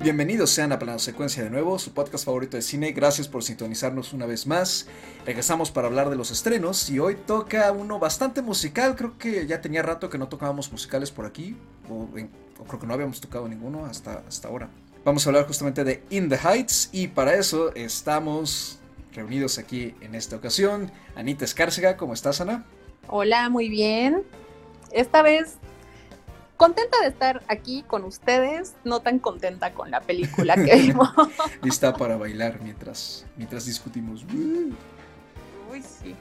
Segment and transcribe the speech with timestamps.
[0.00, 2.92] Bienvenidos sean a Plano Secuencia de nuevo, su podcast favorito de cine.
[2.92, 4.86] Gracias por sintonizarnos una vez más.
[5.26, 8.94] Regresamos para hablar de los estrenos y hoy toca uno bastante musical.
[8.94, 11.56] Creo que ya tenía rato que no tocábamos musicales por aquí,
[11.90, 12.08] o,
[12.64, 14.70] creo que no habíamos tocado ninguno hasta, hasta ahora.
[15.04, 18.78] Vamos a hablar justamente de In the Heights y para eso estamos
[19.12, 20.92] reunidos aquí en esta ocasión.
[21.16, 22.64] Anita Escárcega, ¿cómo estás, Ana?
[23.08, 24.22] Hola, muy bien.
[24.92, 25.58] Esta vez
[26.58, 31.08] contenta de estar aquí con ustedes, no tan contenta con la película que vimos.
[31.62, 34.26] Lista para bailar mientras, mientras discutimos.
[34.28, 36.14] Uy, sí.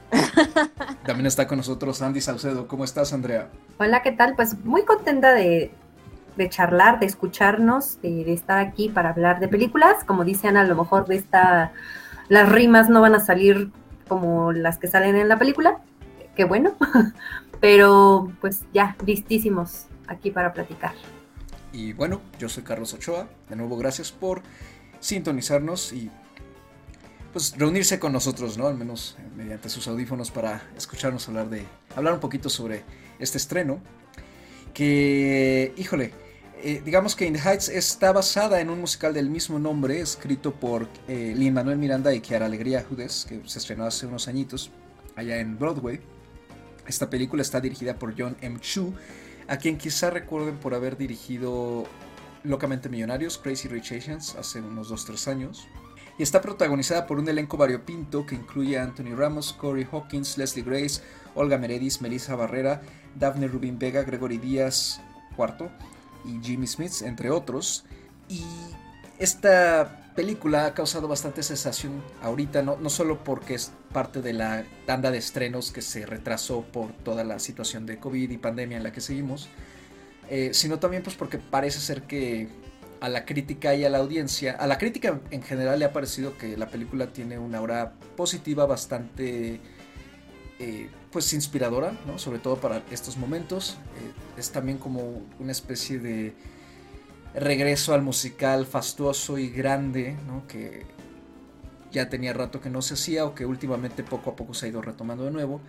[1.03, 2.67] También está con nosotros Andy Saucedo.
[2.67, 3.49] ¿Cómo estás, Andrea?
[3.79, 4.35] Hola, ¿qué tal?
[4.35, 5.71] Pues muy contenta de,
[6.49, 10.03] charlar, de escucharnos, de, estar aquí para hablar de películas.
[10.05, 11.73] Como dicen, a lo mejor de esta
[12.29, 13.71] las rimas no van a salir
[14.07, 15.79] como las que salen en la película.
[16.35, 16.75] Qué bueno.
[17.59, 20.93] Pero pues ya, listísimos aquí para platicar.
[21.73, 23.27] Y bueno, yo soy Carlos Ochoa.
[23.49, 24.41] De nuevo, gracias por
[24.99, 26.09] sintonizarnos y
[27.33, 28.67] pues reunirse con nosotros, ¿no?
[28.67, 31.63] Al menos eh, mediante sus audífonos para escucharnos hablar de
[31.95, 32.83] hablar un poquito sobre
[33.19, 33.79] este estreno
[34.73, 36.13] que, híjole,
[36.63, 40.53] eh, digamos que In the Heights está basada en un musical del mismo nombre, escrito
[40.53, 44.71] por eh, Lin Manuel Miranda y Kiara Alegría Judes, que se estrenó hace unos añitos
[45.15, 45.99] allá en Broadway.
[46.87, 48.59] Esta película está dirigida por John M.
[48.59, 48.93] Chu
[49.47, 51.85] a quien quizá recuerden por haber dirigido
[52.43, 55.67] Locamente Millonarios, Crazy Rich Asians, hace unos 2-3 años.
[56.17, 60.63] Y está protagonizada por un elenco variopinto que incluye a Anthony Ramos, Corey Hawkins, Leslie
[60.63, 61.01] Grace,
[61.35, 62.81] Olga Meredith, Melissa Barrera,
[63.15, 64.99] Daphne Rubin Vega, Gregory Díaz
[65.37, 65.69] IV
[66.25, 67.85] y Jimmy Smith, entre otros.
[68.27, 68.43] Y
[69.19, 74.65] esta película ha causado bastante sensación ahorita, no, no solo porque es parte de la
[74.87, 78.83] tanda de estrenos que se retrasó por toda la situación de COVID y pandemia en
[78.83, 79.47] la que seguimos,
[80.31, 82.49] eh, sino también pues porque parece ser que
[82.99, 86.35] a la crítica y a la audiencia, a la crítica en general le ha parecido
[86.35, 89.61] que la película tiene una aura positiva bastante
[90.57, 92.17] eh, pues inspiradora, ¿no?
[92.17, 93.77] sobre todo para estos momentos.
[93.97, 96.33] Eh, es también como una especie de
[97.39, 100.17] regreso al musical fastuoso y grande,
[100.47, 100.85] que
[101.91, 104.69] ya tenía rato que no se hacía o que últimamente poco a poco se ha
[104.69, 105.61] ido retomando de nuevo.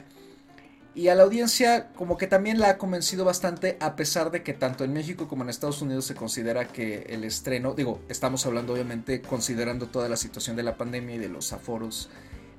[0.94, 4.52] Y a la audiencia como que también la ha convencido bastante a pesar de que
[4.52, 8.72] tanto en México como en Estados Unidos se considera que el estreno, digo, estamos hablando
[8.72, 12.08] obviamente considerando toda la situación de la pandemia y de los aforos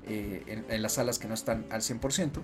[0.06, 2.40] eh, en, en, las salas que no están al 100%,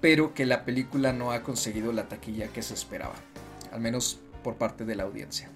[0.00, 3.14] pero que la película no ha conseguido la taquilla que se esperaba,
[3.72, 5.50] al menos por parte de la audiencia.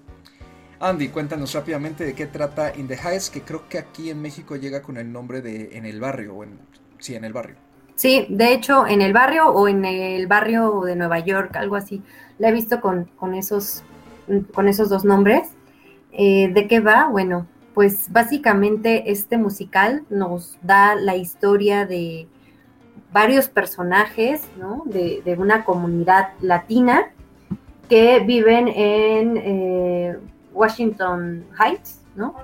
[0.79, 4.55] Andy, cuéntanos rápidamente de qué trata In the Heights, que creo que aquí en México
[4.55, 6.59] llega con el nombre de En el barrio, o en,
[6.99, 7.55] sí, en el barrio.
[7.95, 12.03] Sí, de hecho, en el barrio o en el barrio de Nueva York, algo así.
[12.37, 13.81] La he visto con, con esos,
[14.53, 15.49] con esos dos nombres.
[16.11, 17.07] Eh, ¿De qué va?
[17.09, 22.27] Bueno, pues básicamente este musical nos da la historia de
[23.11, 24.83] varios personajes, ¿no?
[24.85, 27.11] De, de una comunidad latina
[27.87, 30.17] que viven en eh,
[30.53, 32.35] Washington Heights, ¿no?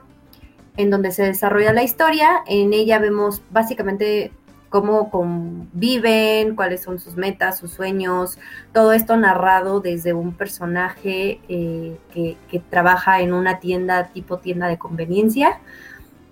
[0.77, 2.43] En donde se desarrolla la historia.
[2.47, 4.31] En ella vemos básicamente
[4.69, 8.39] cómo conviven, cuáles son sus metas, sus sueños,
[8.71, 14.79] todo esto narrado desde un personaje eh, que, trabaja en una tienda tipo tienda de
[14.79, 15.59] conveniencia.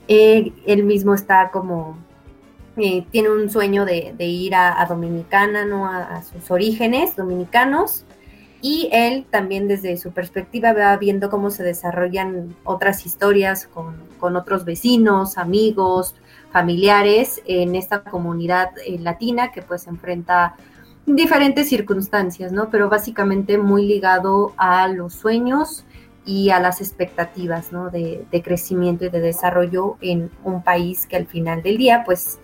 [0.07, 1.97] Eh, él mismo está como,
[2.75, 5.85] tiene un sueño de, ir a, Dominicana, ¿no?
[5.87, 8.05] a, sus orígenes dominicanos
[8.61, 14.65] y él también desde su perspectiva va viendo cómo se desarrollan otras historias con, otros
[14.65, 16.15] vecinos, amigos,
[16.51, 20.55] familiares en esta comunidad eh, latina que pues enfrenta
[21.07, 22.69] diferentes circunstancias, ¿no?
[22.69, 25.85] Pero básicamente muy ligado a los sueños
[26.23, 27.89] y a las expectativas, ¿no?
[27.89, 32.37] De, crecimiento y de desarrollo en un país que al final del día, pues,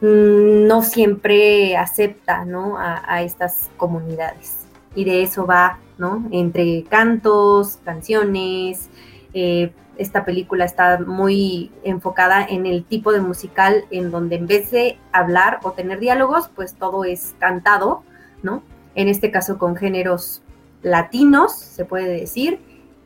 [0.00, 2.76] mm, no siempre acepta, ¿no?
[2.78, 4.61] a estas comunidades
[4.94, 6.26] y de eso va, ¿no?
[6.30, 8.88] Entre cantos, canciones.
[9.34, 14.70] Eh, esta película está muy enfocada en el tipo de musical en donde en vez
[14.70, 18.02] de hablar o tener diálogos, pues todo es cantado,
[18.42, 18.62] ¿no?
[18.94, 20.42] En este caso con géneros
[20.82, 22.60] latinos, se puede decir,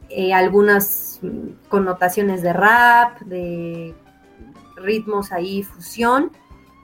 [0.09, 1.21] eh, algunas
[1.69, 3.95] connotaciones de rap, de
[4.77, 6.31] ritmos ahí, fusión,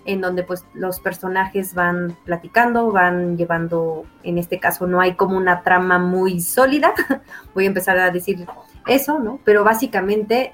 [0.04, 5.37] en donde pues los personajes van platicando, van llevando, en este caso no hay como
[5.37, 6.93] una trama muy sólida,
[7.54, 8.46] voy a empezar a decir
[8.87, 9.38] eso, ¿no?
[9.44, 10.52] Pero básicamente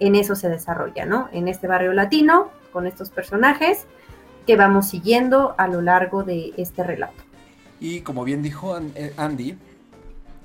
[0.00, 1.28] en eso se desarrolla, ¿no?
[1.32, 3.86] En este barrio latino, con estos personajes
[4.46, 7.22] que vamos siguiendo a lo largo de este relato.
[7.80, 9.56] Y como bien dijo eh, Andy,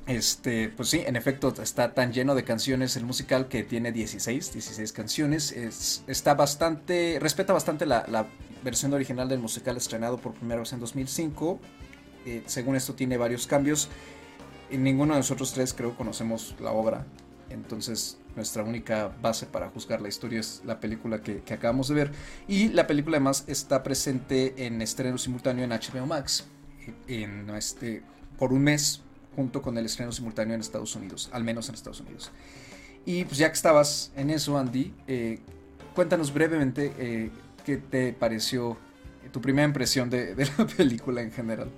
[0.06, 4.52] Este, pues sí, en efecto está tan lleno de canciones el musical que tiene 16,
[4.52, 5.52] 16 canciones.
[5.54, 8.28] Es, está bastante, respeta bastante la,
[8.64, 11.60] versión original del musical estrenado por primera vez en 2005.
[12.26, 13.90] Eh, según esto tiene varios cambios.
[14.72, 17.06] Y ninguno de nosotros tres creo conocemos la obra.
[17.50, 22.12] Entonces nuestra única base para juzgar la historia es la película que, acabamos de ver.
[22.48, 26.46] Y la película además está presente en estreno simultáneo en HBO Max.
[27.08, 28.02] En este,
[28.38, 29.02] por un mes
[29.36, 32.32] junto con el estreno simultáneo en Estados Unidos, al menos en Estados Unidos.
[33.06, 35.40] Y pues ya que estabas en eso, Andy, eh,
[35.96, 37.30] cuéntanos brevemente eh,
[37.66, 38.78] qué te pareció
[39.32, 41.70] tu primera impresión de, de, la película en general.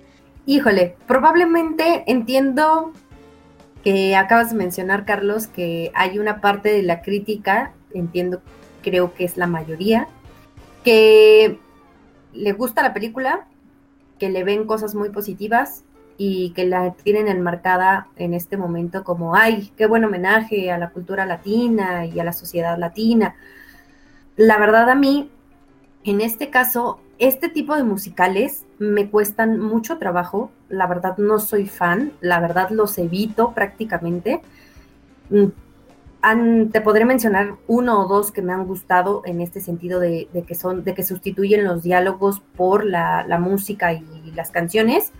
[0.46, 2.92] Híjole, probablemente entiendo
[3.82, 8.42] que acabas de mencionar, Carlos, que hay una parte de la crítica, entiendo,
[8.82, 10.08] creo que es la mayoría,
[10.84, 11.58] que
[12.32, 13.48] le gusta la película,
[14.18, 15.82] que le ven cosas muy positivas,
[16.18, 20.90] y que la tienen enmarcada en este momento como, ay, qué buen homenaje a la
[20.90, 23.34] cultura latina y a la sociedad latina.
[24.36, 25.30] La verdad a mí,
[26.04, 31.66] en este caso, este tipo de musicales me cuestan mucho trabajo, la verdad no soy
[31.66, 34.40] fan, la verdad los evito prácticamente.
[35.30, 40.28] Mm, te podré mencionar uno o dos que me han gustado en este sentido de,
[40.46, 45.12] que son, de que sustituyen los diálogos por la música y las canciones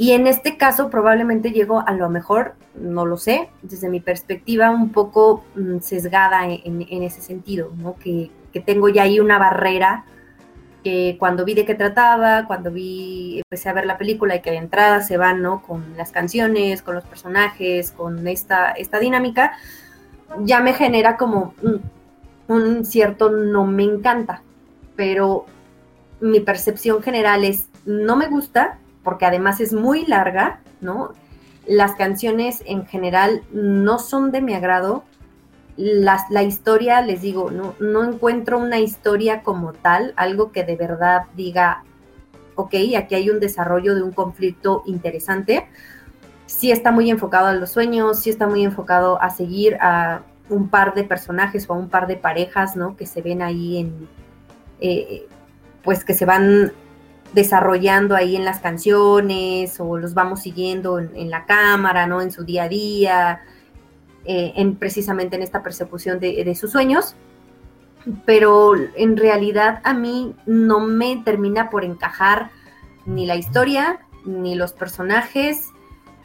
[0.00, 4.70] y en este caso probablemente llego a lo mejor, no lo sé, desde mi perspectiva
[4.70, 7.96] un poco mm, sesgada en, ese sentido, ¿no?
[7.96, 8.30] Que,
[8.64, 10.06] tengo ya ahí una barrera
[10.82, 14.50] que cuando vi de qué trataba, cuando vi, empecé a ver la película y que
[14.50, 15.60] de entrada se van, ¿no?
[15.60, 19.52] Con las canciones, con los personajes, con esta, esta dinámica,
[20.38, 21.52] ya me genera como
[22.48, 24.40] un cierto no me encanta,
[24.96, 25.44] pero
[26.20, 31.12] mi percepción general es no me gusta, porque además es muy larga, ¿no?
[31.66, 35.04] Las canciones en general no son de mi agrado.
[35.76, 41.22] la historia, les digo, no, no encuentro una historia como tal, algo que de verdad
[41.34, 41.84] diga,
[42.54, 45.66] ok, aquí hay un desarrollo de un conflicto interesante.
[46.46, 50.68] Sí está muy enfocado a los sueños, sí está muy enfocado a seguir a un
[50.68, 52.96] par de personajes o a un par de parejas, ¿no?
[52.96, 54.08] Que se ven ahí en,
[54.80, 55.26] eh,
[55.82, 56.72] pues que se van
[57.32, 62.20] desarrollando ahí en las canciones o los vamos siguiendo en, la cámara, ¿no?
[62.20, 63.42] En su día a día,
[64.24, 67.14] eh, en, precisamente en esta persecución de, sus sueños.
[68.24, 72.50] Pero en realidad a mí no me termina por encajar
[73.04, 75.68] ni la historia, ni los personajes,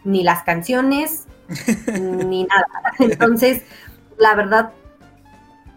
[0.03, 1.27] ni las canciones,
[1.99, 2.67] ni nada.
[2.99, 3.63] Entonces,
[4.17, 4.71] la verdad,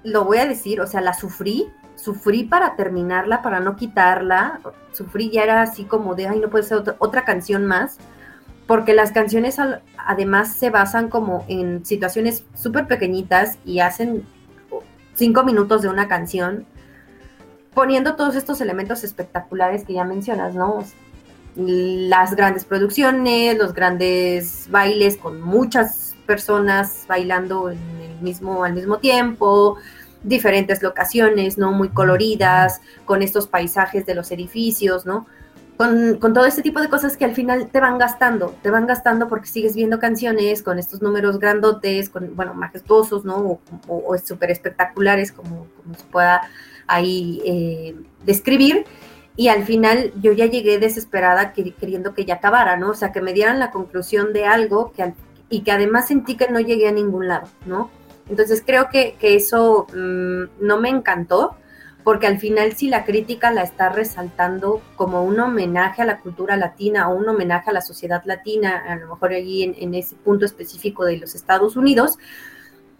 [0.05, 1.67] lo voy a decir, o sea, la sufrí,
[1.99, 4.61] sufrí para terminarla, para no quitarla,
[4.93, 7.99] sufrí ya era así como de, ay, no puede ser otra, canción más,
[8.67, 9.57] porque las canciones
[9.97, 14.25] además se basan como en situaciones súper pequeñitas y hacen
[15.15, 16.67] cinco minutos de una canción,
[17.75, 20.85] poniendo todos estos elementos espectaculares que ya mencionas, ¿no?
[21.57, 28.99] Las grandes producciones, los grandes bailes con muchas personas bailando en el mismo, al mismo
[28.99, 29.79] tiempo,
[30.23, 31.73] diferentes locaciones, ¿no?
[31.73, 35.27] Muy coloridas, con estos paisajes de los edificios, ¿no?
[35.77, 39.29] Con, todo este tipo de cosas que al final te van gastando, te van gastando
[39.29, 43.61] porque sigues viendo canciones con estos números grandotes, con, bueno, majestuosos, ¿no?
[43.87, 46.43] O, súper espectaculares, como, como, se pueda
[46.89, 47.95] ahí eh,
[48.27, 48.87] describir.
[49.37, 52.91] Y al final yo ya llegué desesperada queriendo que ya acabara, ¿no?
[52.91, 55.15] O sea, que me dieran la conclusión de algo que,
[55.49, 57.89] y que además sentí que no llegué a ningún lado, ¿no?
[58.29, 61.57] Entonces creo que, eso mm, no me encantó,
[62.05, 66.57] porque al final si la crítica la está resaltando como un homenaje a la cultura
[66.57, 70.45] latina o un homenaje a la sociedad latina, a lo mejor allí en, ese punto
[70.45, 72.19] específico de los Estados Unidos,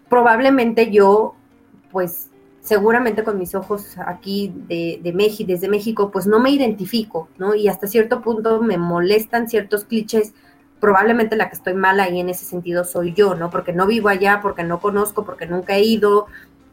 [0.09, 1.35] probablemente yo,
[1.91, 2.29] pues
[2.61, 7.55] seguramente con mis ojos aquí de, de México, desde México, pues no me identifico, ¿no?
[7.55, 10.33] Y hasta cierto punto me molestan ciertos clichés
[10.79, 13.49] probablemente la que estoy mal ahí en ese sentido soy yo, ¿no?
[13.49, 16.27] Porque no vivo allá, porque no conozco, porque nunca he ido,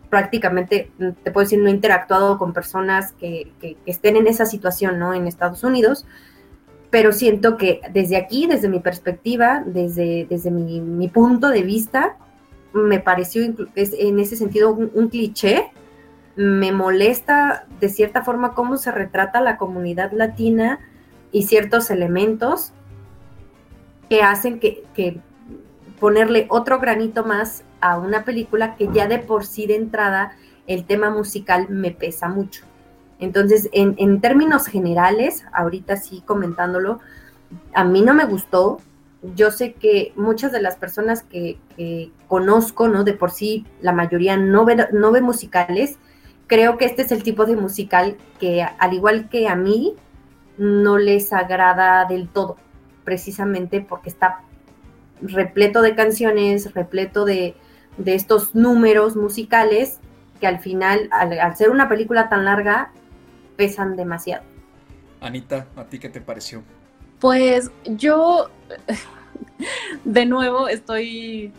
[0.08, 3.52] prácticamente, mm, te puedo decir, no he interactuado con personas que,
[3.86, 5.12] estén en esa situación, ¿no?
[5.14, 6.06] En Estados Unidos,
[6.90, 12.16] pero siento que desde aquí, desde mi perspectiva, desde, desde mi, punto de vista,
[12.72, 15.70] me pareció en ese sentido un cliché,
[16.36, 20.80] me molesta de cierta forma cómo se retrata la comunidad latina
[21.32, 22.72] y ciertos elementos
[24.08, 25.20] que hacen que,
[26.00, 30.32] ponerle otro granito más a una película que ya de por sí de entrada
[30.66, 32.64] el tema musical me pesa mucho.
[33.18, 37.00] Entonces, en, términos generales, ahorita sí comentándolo,
[37.72, 38.78] a mí no me gustó,
[39.34, 41.58] yo sé que muchas de las personas que,
[42.28, 43.04] conozco, ¿no?
[43.04, 45.98] De por sí, la mayoría no ve, no ve musicales.
[46.46, 49.96] Creo que este es el tipo de musical que, al igual que a mí,
[50.58, 52.56] no les agrada del todo,
[53.06, 54.42] precisamente porque está
[55.22, 57.54] repleto de canciones, repleto de,
[58.04, 60.00] estos números musicales
[60.38, 62.90] que al final, al ser una película tan larga,
[63.56, 64.44] pesan demasiado.
[65.22, 66.62] Anita, ¿a ti qué te pareció?
[67.20, 68.50] Pues yo,
[70.04, 71.52] de nuevo, estoy,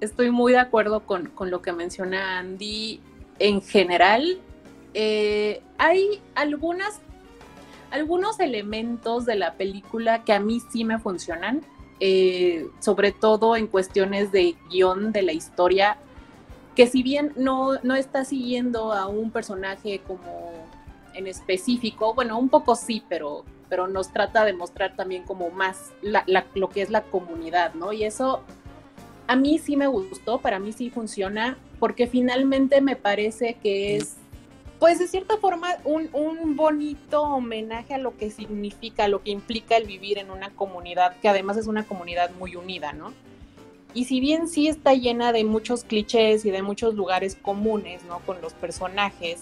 [0.00, 3.00] estoy muy de acuerdo con, lo que menciona Andy.
[3.38, 4.38] En general,
[4.92, 7.00] eh, hay algunas,
[7.90, 11.62] algunos elementos de la película que a mí sí me funcionan,
[12.00, 15.98] eh, sobre todo en cuestiones de guion de la historia,
[16.76, 20.52] que si bien no, no está siguiendo a un personaje como
[21.14, 25.92] en específico, bueno, un poco sí, pero pero nos trata de mostrar también como más
[26.02, 27.92] lo que es la comunidad, ¿no?
[27.92, 28.42] Y eso
[29.26, 34.16] a mí sí me gustó, para mí sí funciona, porque finalmente me parece que es,
[34.78, 39.76] pues de cierta forma, un, un bonito homenaje a lo que significa, lo que implica
[39.76, 43.12] el vivir en una comunidad, que además es una comunidad muy unida, ¿no?
[43.94, 48.20] Y si bien sí está llena de muchos clichés y de muchos lugares comunes, ¿no?
[48.20, 49.40] Con los personajes,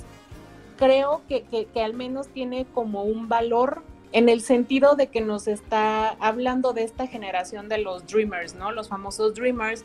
[0.78, 5.21] creo que, que, que al menos tiene como un valor en el sentido de que
[5.21, 8.73] nos está hablando de esta generación de los dreamers, ¿no?
[8.73, 9.85] Los famosos dreamers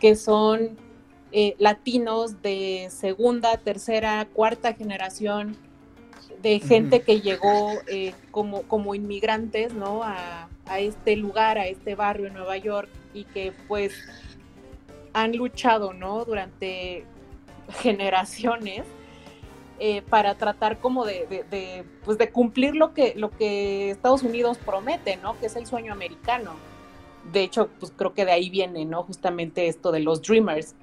[0.00, 0.78] que son
[1.32, 5.56] eh, latinos de segunda, tercera, cuarta generación,
[6.42, 10.02] de gente que llegó eh, como, como inmigrantes, ¿no?
[10.02, 13.94] A, a este lugar, a este barrio en Nueva York y que pues
[15.12, 16.24] han luchado, ¿no?
[16.24, 17.04] Durante
[17.80, 18.84] generaciones
[19.78, 25.16] eh, para tratar como de, pues de cumplir lo que, lo que Estados Unidos promete,
[25.18, 25.38] ¿no?
[25.38, 26.52] Que es el sueño americano.
[27.32, 29.02] De hecho, pues creo que de ahí viene, ¿no?
[29.02, 30.74] Justamente esto de los Dreamers.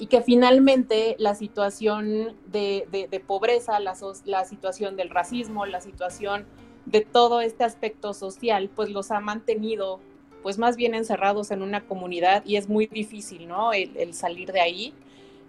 [0.00, 6.46] Y que finalmente la situación de, pobreza, la, la situación del racismo, la situación
[6.86, 10.00] de todo este aspecto social, pues los ha mantenido
[10.42, 13.72] pues más bien encerrados en una comunidad y es muy difícil, ¿no?
[13.72, 14.94] el salir de ahí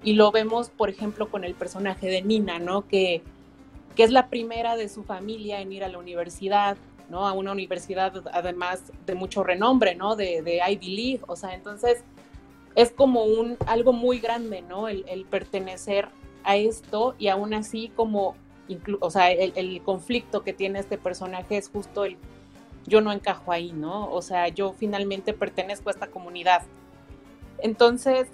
[0.04, 2.88] y lo vemos, por ejemplo, con el personaje de Nina, ¿no?
[2.88, 3.22] Que,
[3.96, 6.78] que es la primera de su familia en ir a la universidad,
[7.10, 7.28] ¿no?
[7.28, 10.16] A una universidad además de mucho renombre, ¿no?
[10.16, 12.04] De, de Ivy League, o sea, entonces
[12.80, 14.88] es como un, algo muy grande, ¿no?
[14.88, 16.08] El, pertenecer
[16.46, 18.36] a esto y aún así como,
[19.02, 22.16] o sea, el, el, conflicto que tiene este personaje es justo el,
[22.86, 24.10] yo no encajo ahí, ¿no?
[24.10, 26.62] O sea, yo finalmente pertenezco a esta comunidad.
[27.58, 28.30] Entonces,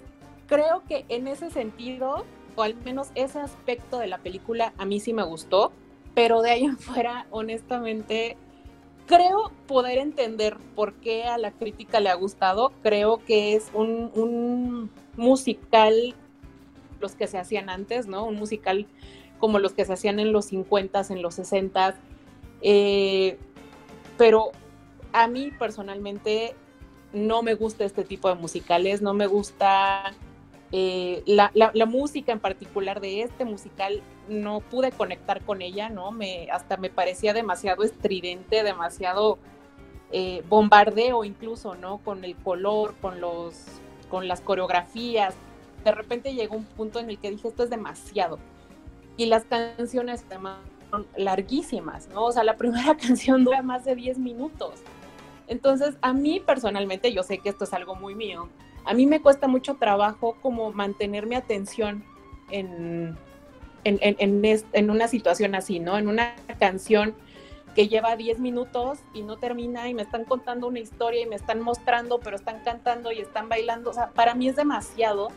[0.45, 2.23] creo que en ese sentido,
[2.55, 5.71] o al menos ese aspecto de la película, a mí sí me gustó,
[6.13, 8.37] pero de ahí en fuera, honestamente,
[9.05, 12.71] creo poder entender por qué a la crítica le ha gustado.
[12.81, 16.15] Creo que es un, musical,
[16.99, 18.25] los que se hacían antes, ¿no?
[18.25, 18.87] Un musical
[19.39, 21.95] como los que se hacían en los 50s, en los 60s.
[22.61, 23.37] Eh,
[24.17, 24.51] pero
[25.13, 26.55] a mí personalmente
[27.13, 30.13] no me gusta este tipo de musicales, no me gusta
[30.77, 36.11] eh, la, música en particular de este musical no pude conectar con ella, ¿no?
[36.11, 39.37] Me, hasta me parecía demasiado estridente, demasiado
[40.11, 41.99] eh, bombardeo incluso, ¿no?
[41.99, 43.55] Con el color, con, los,
[44.09, 45.33] con las coreografías.
[45.85, 48.37] De repente llegó un punto en el que dije, esto es demasiado.
[49.15, 50.57] Y las canciones además
[50.91, 52.25] son larguísimas, ¿no?
[52.25, 54.81] O sea, la primera canción dura más de 10 minutos.
[55.47, 58.49] Entonces, a mí personalmente, yo sé que esto es algo muy mío,
[58.85, 62.03] a mí me cuesta mucho trabajo como mantener mi atención
[62.51, 63.17] en,
[63.83, 65.97] en, una situación así, ¿no?
[65.97, 67.15] En una canción
[67.75, 71.35] que lleva 10 minutos y no termina y me están contando una historia y me
[71.35, 73.89] están mostrando, pero están cantando y están bailando.
[73.89, 75.29] O sea, para mí es demasiado.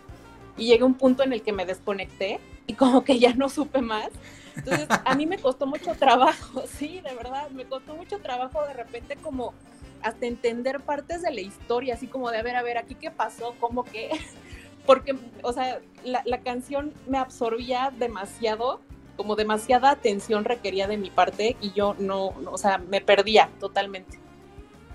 [0.56, 3.80] Y llega un punto en el que me desconecté y como que ya no supe
[3.80, 4.10] más.
[4.56, 8.74] Entonces, a mí me costó mucho trabajo, sí, de verdad, me costó mucho trabajo de
[8.74, 9.54] repente como
[10.02, 13.10] hasta entender partes de la historia, así como de, a ver, a ver, aquí qué
[13.10, 14.10] pasó, cómo que,
[14.86, 18.80] porque, o sea, la, canción me absorbía demasiado,
[19.16, 24.18] como demasiada atención requería de mi parte y yo no, o sea, me perdía totalmente.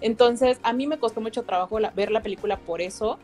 [0.01, 3.19] Entonces, a mí me costó mucho trabajo ver la película por eso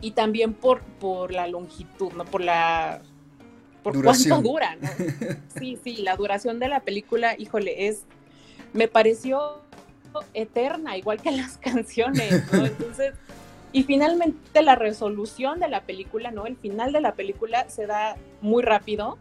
[0.00, 2.24] y también por, por la longitud, ¿no?
[2.24, 3.02] Por la...
[3.82, 4.88] Por cuánto dura, ¿no?
[5.58, 8.04] Sí, sí, la duración de la película, híjole, es...
[8.72, 9.60] Me pareció
[10.34, 12.66] eterna, igual que las canciones, ¿no?
[12.66, 13.14] Entonces,
[13.72, 16.46] y finalmente la resolución de la película, ¿no?
[16.46, 19.18] El final de la película se da muy rápido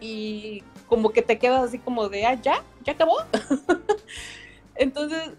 [0.00, 3.16] y como que te quedas así como de, ah, ya, ya acabó.
[4.74, 5.30] Entonces,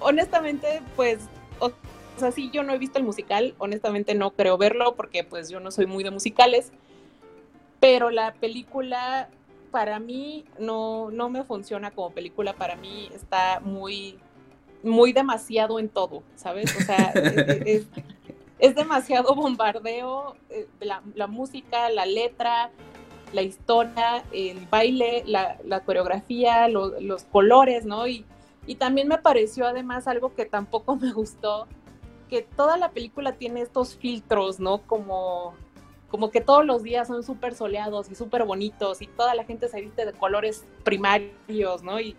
[0.00, 1.20] honestamente, pues,
[1.58, 1.72] o,
[2.16, 5.60] sea, sí, yo no he visto el musical, honestamente no creo verlo porque pues yo
[5.60, 6.72] no soy muy de musicales,
[7.80, 9.28] pero la película
[9.70, 14.18] para mí no, no me funciona como película, para mí está muy,
[14.82, 16.74] muy demasiado en todo, ¿sabes?
[16.76, 17.12] O sea,
[17.66, 17.86] es,
[18.58, 22.70] es, demasiado bombardeo, eh, la, la, música, la letra,
[23.32, 28.06] la historia, el baile, la, la coreografía, los colores, ¿no?
[28.06, 28.24] Y,
[28.66, 31.66] y también me pareció además algo que tampoco me gustó,
[32.28, 34.78] que toda la película tiene estos filtros, ¿no?
[34.82, 35.54] Como
[36.10, 39.68] como que todos los días son súper soleados y súper bonitos y toda la gente
[39.68, 42.00] se viste de colores primarios, ¿no?
[42.00, 42.16] Y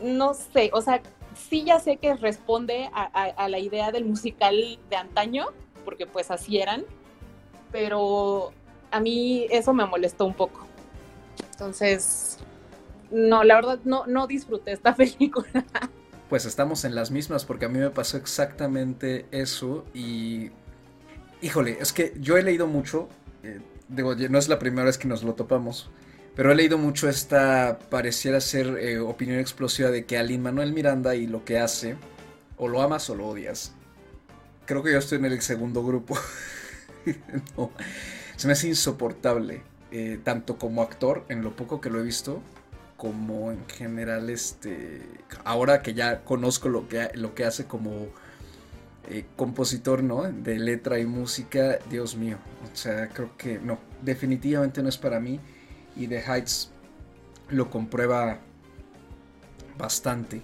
[0.00, 1.02] no sé, o sea,
[1.34, 5.46] sí ya sé que responde a, la idea del musical de antaño,
[5.84, 6.84] porque pues así eran,
[7.72, 8.52] pero
[8.90, 10.66] a mí eso me molestó un poco.
[11.52, 12.38] Entonces,
[13.10, 15.64] no, la verdad no, no disfruté esta película.
[16.28, 20.50] Pues estamos en las mismas porque a mí me pasó exactamente eso y
[21.42, 23.08] Híjole, es que yo he leído mucho,
[23.42, 25.90] eh, digo, no es la primera vez que nos lo topamos,
[26.36, 31.14] pero he leído mucho esta, pareciera ser eh, opinión explosiva de que a Manuel Miranda
[31.14, 31.96] y lo que hace,
[32.58, 33.72] o lo amas o lo odias.
[34.66, 36.16] Creo que yo estoy en el segundo grupo.
[38.36, 42.42] se me hace insoportable, eh, tanto como actor, en lo poco que lo he visto,
[42.98, 45.02] como en general, este,
[45.44, 48.08] ahora que ya conozco lo que, lo que hace como
[49.10, 50.22] eh, compositor, ¿no?
[50.22, 52.38] De letra y música, Dios mío.
[52.72, 55.40] O sea, creo que no, definitivamente no es para mí.
[55.96, 56.70] Y The Heights
[57.48, 58.38] lo comprueba
[59.76, 60.42] bastante.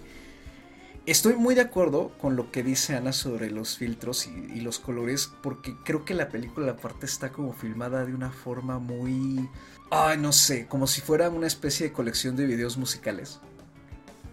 [1.05, 5.31] Estoy muy de acuerdo con lo que dice Ana sobre los filtros y, los colores,
[5.41, 9.49] porque creo que la película aparte está como filmada de una forma muy...
[9.89, 13.39] Ay, no sé, como si fuera una especie de colección de videos musicales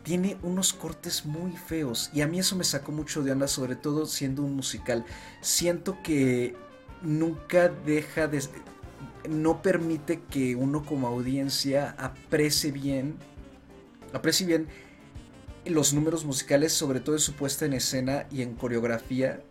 [0.04, 3.74] tiene unos cortes muy feos y a mí eso me sacó mucho de onda, sobre
[3.74, 5.04] todo siendo un musical.
[5.40, 6.54] Siento que
[7.02, 8.42] nunca deja de...
[9.28, 13.16] no permite que uno como audiencia aprecie bien,
[14.12, 14.68] aprecie bien
[15.64, 19.42] los números musicales, sobre todo en su puesta en escena y en coreografía,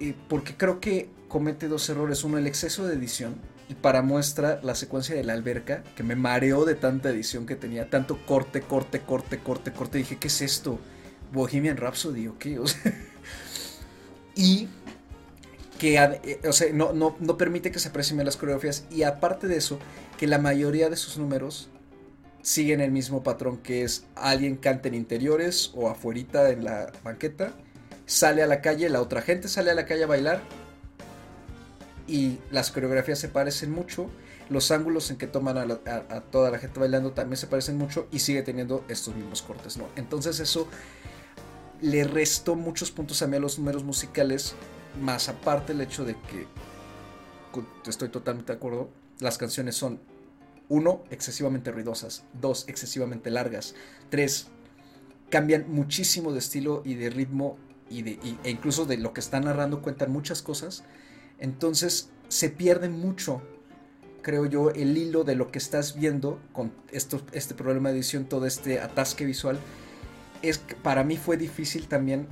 [0.00, 2.24] eh, porque creo que comete dos errores.
[2.24, 3.36] Uno, el exceso de edición
[3.68, 7.56] y para muestra, la secuencia de la alberca, que me mareó de tanta edición que
[7.56, 9.98] tenía, tanto corte, corte, corte, corte, corte.
[9.98, 10.78] Dije, ¿qué es esto?
[11.32, 12.60] Bohemian Rhapsody o qué?
[14.34, 14.68] Y
[15.78, 18.86] que eh, o sea, no, no, no, permite que se aprecien las coreografías.
[18.90, 19.78] Y aparte de eso,
[20.16, 21.68] que la mayoría de sus números
[22.40, 27.52] siguen el mismo patrón, que es alguien canta en interiores o afuerita en la banqueta,
[28.06, 30.42] sale a la calle, la otra gente sale a la calle a bailar
[32.06, 34.10] y las coreografías se parecen mucho.
[34.48, 38.18] Los ángulos en que toman a, toda la gente bailando también se parecen mucho y
[38.18, 39.88] sigue teniendo estos mismos cortes, ¿no?
[39.96, 40.68] Entonces eso
[41.80, 44.54] le restó muchos puntos a mí a los números musicales,
[45.00, 46.46] más aparte el hecho de que
[47.86, 50.00] estoy totalmente de acuerdo, las canciones son
[50.68, 53.74] uno, excesivamente ruidosas, dos, excesivamente largas,
[54.10, 54.48] tres,
[55.28, 57.58] cambian muchísimo de estilo y de ritmo
[57.90, 60.84] y de, e incluso de lo que están narrando cuentan muchas cosas
[61.42, 63.42] entonces se pierde mucho,
[64.22, 68.26] creo yo, el hilo de lo que estás viendo con esto, este problema de edición,
[68.26, 69.58] todo este atasque visual.
[70.40, 72.28] Es para mí fue difícil también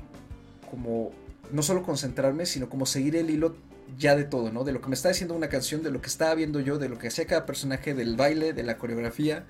[0.71, 1.11] como
[1.51, 3.57] no solo concentrarme, sino como seguir el hilo
[3.99, 4.63] ya de todo, ¿no?
[4.63, 6.89] De lo que me está diciendo una canción, de lo que estaba viendo yo, de
[6.89, 9.45] lo que hacía cada personaje, del baile, de la coreografía,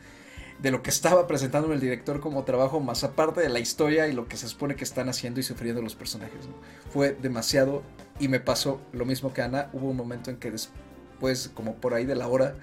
[0.58, 4.14] de lo que estaba presentando el director como trabajo, más aparte de la historia y
[4.14, 6.48] lo que se supone que están haciendo y sufriendo los personajes.
[6.90, 7.82] Fue demasiado
[8.20, 9.70] y me pasó lo mismo que Ana.
[9.72, 12.54] Hubo un momento en que después, como por ahí de la hora,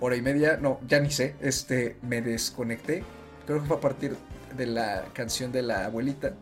[0.00, 3.04] hora y media, no, ya ni sé, este, me desconecté.
[3.44, 4.16] Creo que fue a partir
[4.56, 6.34] de la canción de la abuelita,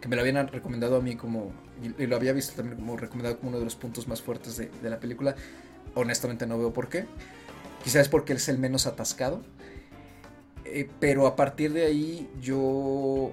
[0.00, 3.38] que me lo habían recomendado a mí como, y, lo había visto también como recomendado
[3.38, 5.34] como uno de los puntos más fuertes de, la película.
[5.94, 7.06] Honestamente no veo por qué.
[7.82, 9.42] Quizás porque es el menos atascado.
[10.64, 13.32] Eh, pero a partir de ahí yo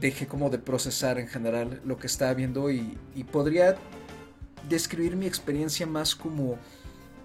[0.00, 2.98] dejé como de procesar en general lo que estaba viendo y,
[3.32, 3.76] podría
[4.68, 6.56] describir mi experiencia más como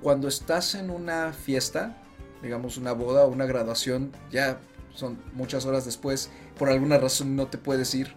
[0.01, 1.97] cuando estás en una fiesta,
[2.41, 4.59] digamos una boda o una graduación, ya
[4.93, 8.13] son muchas horas después, por alguna razón no te puedes ir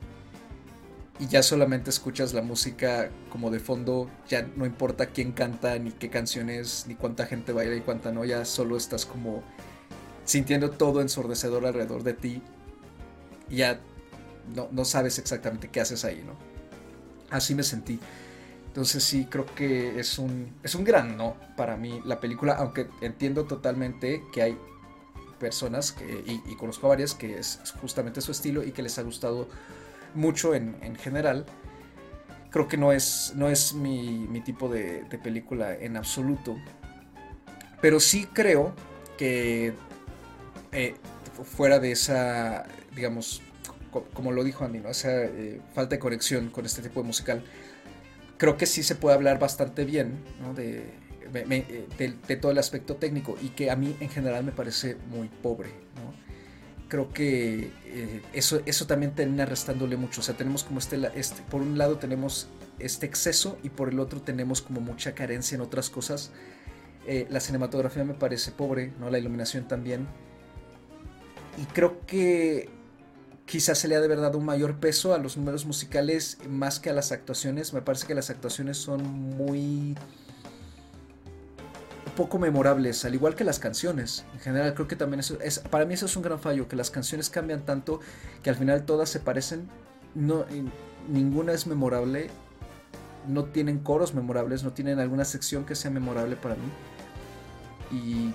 [1.18, 5.92] y ya solamente escuchas la música como de fondo, ya no importa quién canta, ni
[5.92, 9.42] qué canción es, ni cuánta gente baila y cuánta no, ya solo estás como
[10.24, 12.42] sintiendo todo ensordecedor alrededor de ti
[13.48, 13.80] y ya
[14.54, 16.34] no, no sabes exactamente qué haces ahí, ¿no?
[17.30, 17.98] Así me sentí.
[18.66, 22.88] Entonces sí, creo que es un, es un gran no para mí la película, aunque
[23.00, 24.58] entiendo totalmente que hay
[25.38, 29.02] personas, que, y, conozco a varias, que es justamente su estilo y que les ha
[29.02, 29.48] gustado
[30.14, 31.46] mucho en, en general.
[32.50, 36.56] Creo que no es, no es mi, mi tipo de, película en absoluto.
[37.80, 38.74] Pero sí creo
[39.18, 39.74] que
[40.72, 40.94] eh,
[41.44, 43.42] fuera de esa, digamos,
[44.02, 44.88] como lo dijo Andy, ¿no?
[44.88, 47.44] esa eh, falta de conexión con este tipo de musical,
[48.38, 50.54] creo que sí se puede hablar bastante bien ¿no?
[50.54, 50.92] de,
[51.32, 55.70] de, todo el aspecto técnico y que a mí en general me parece muy pobre.
[55.96, 56.14] ¿no?
[56.88, 60.20] Creo que eh, eso, eso también termina restándole mucho.
[60.20, 64.00] O sea, tenemos como este, este, por un lado tenemos este exceso y por el
[64.00, 66.30] otro tenemos como mucha carencia en otras cosas.
[67.06, 69.10] Eh, la cinematografía me parece pobre, ¿no?
[69.10, 70.06] la iluminación también.
[71.60, 72.68] Y creo que
[73.46, 76.90] quizás se le ha de verdad un mayor peso a los números musicales más que
[76.90, 77.72] a las actuaciones.
[77.72, 79.96] Me parece que las actuaciones son muy
[82.16, 84.24] poco memorables, al igual que las canciones.
[84.34, 86.76] En general creo que también eso es, para mí eso es un gran fallo, que
[86.76, 88.00] las canciones cambian tanto
[88.42, 89.68] que al final todas se parecen,
[90.14, 90.44] no,
[91.08, 92.30] ninguna es memorable,
[93.26, 96.70] no tienen coros memorables, no tienen alguna sección que sea memorable para mí.
[97.90, 98.34] Y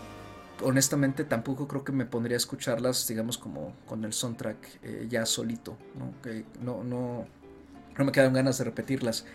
[0.64, 5.26] honestamente tampoco creo que me pondría a escucharlas, digamos, como con el soundtrack eh, ya
[5.26, 6.14] solito, ¿no?
[6.64, 7.26] No, no,
[8.06, 9.26] me quedan ganas de repetirlas.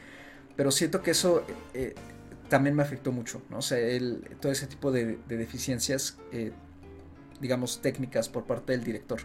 [0.56, 1.94] Pero siento que eso eh,
[2.48, 3.58] también me afectó mucho, ¿no?
[3.58, 6.52] O sea, el, todo ese tipo de, deficiencias, eh,
[7.40, 9.20] digamos, técnicas por parte del director.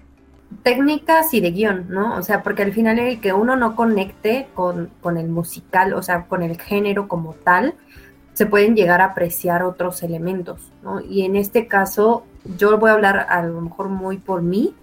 [0.63, 2.17] Técnicas y de guion, ¿no?
[2.17, 6.01] O sea, porque al final el que uno no conecte con, con el musical, o
[6.01, 7.75] sea, con el género como tal,
[8.39, 11.01] se pueden llegar a apreciar otros elementos, ¿no?
[11.01, 12.23] Y en este caso,
[12.57, 14.73] yo voy a hablar a lo mejor muy por mí,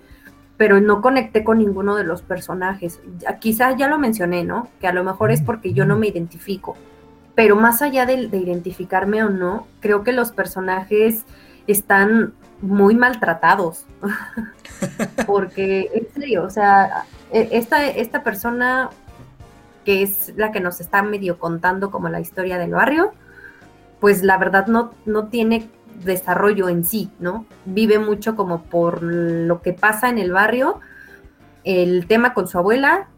[0.59, 3.01] pero no conecté con ninguno de los personajes.
[3.41, 4.69] Quizás ya lo mencioné, ¿no?
[4.79, 6.77] Que a lo mejor es porque yo no me identifico.
[7.35, 11.25] Pero más allá de, identificarme o no, creo que los personajes
[11.67, 13.87] están muy maltratados.
[15.27, 18.91] porque, en serio, o sea, e, esta, esta persona
[19.87, 23.15] que es la que nos está medio contando como la historia del barrio,
[24.01, 25.69] pues la verdad no, no tiene
[26.05, 27.47] desarrollo en sí, ¿no?
[27.65, 30.81] Vive mucho como por lo que pasa en el barrio,
[31.65, 33.09] el tema con su abuela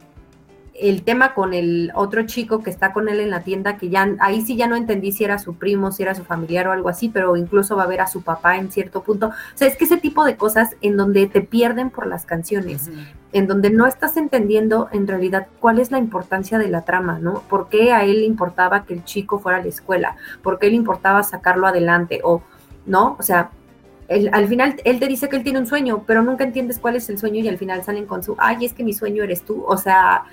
[0.80, 4.08] el tema con el otro chico que está con él en la tienda, que ya
[4.20, 6.88] ahí sí ya no entendí si era su primo, si era su familiar o algo
[6.88, 9.28] así, pero incluso va a ver a su papá en cierto punto.
[9.28, 12.90] O sea, es que ese tipo de cosas en donde te pierden por las canciones,
[13.32, 17.42] en donde no estás entendiendo en realidad cuál es la importancia de la trama, ¿no?
[17.48, 20.16] ¿Por qué a él le importaba que el chico fuera a la escuela?
[20.42, 22.20] ¿Por qué le importaba sacarlo adelante?
[22.22, 22.42] O,
[22.86, 23.16] ¿no?
[23.18, 23.50] O sea,
[24.32, 27.10] al final él te dice que él tiene un sueño, pero nunca entiendes cuál es
[27.10, 29.64] el sueño y al final salen con su, ay, es que mi sueño eres tú.
[29.66, 30.24] O sea,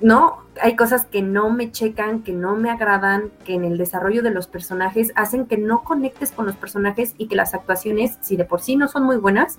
[0.00, 4.22] no, hay cosas que no me checan, que no me agradan, que en el desarrollo
[4.22, 8.36] de los personajes hacen que no conectes con los personajes y que las actuaciones, si
[8.36, 9.58] de por sí no son muy buenas,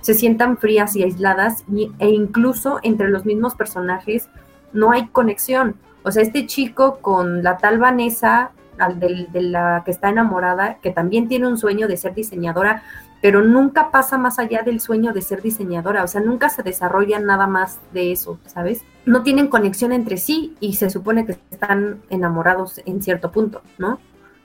[0.00, 1.64] se sientan frías y aisladas
[1.98, 4.28] e incluso entre los mismos personajes
[4.72, 5.76] no hay conexión.
[6.02, 8.52] O sea, este chico con la tal Vanessa,
[8.98, 12.82] de, de la que está enamorada, que también tiene un sueño de ser diseñadora,
[13.20, 17.18] pero nunca pasa más allá del sueño de ser diseñadora, o sea, nunca se desarrolla
[17.18, 18.82] nada más de eso, ¿sabes?
[19.04, 23.98] No tienen conexión entre sí y se supone que están enamorados en cierto punto, ¿no?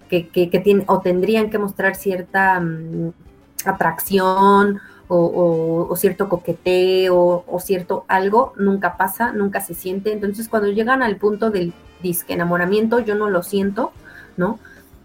[0.10, 3.14] Que, que, tienen, o tendrían que mostrar cierta mm,
[3.66, 10.12] atracción o, o, cierto coqueteo o cierto algo, nunca pasa, nunca se siente.
[10.12, 13.94] Entonces, cuando llegan al punto del disque enamoramiento, yo no lo siento,
[14.38, 14.60] ¿no?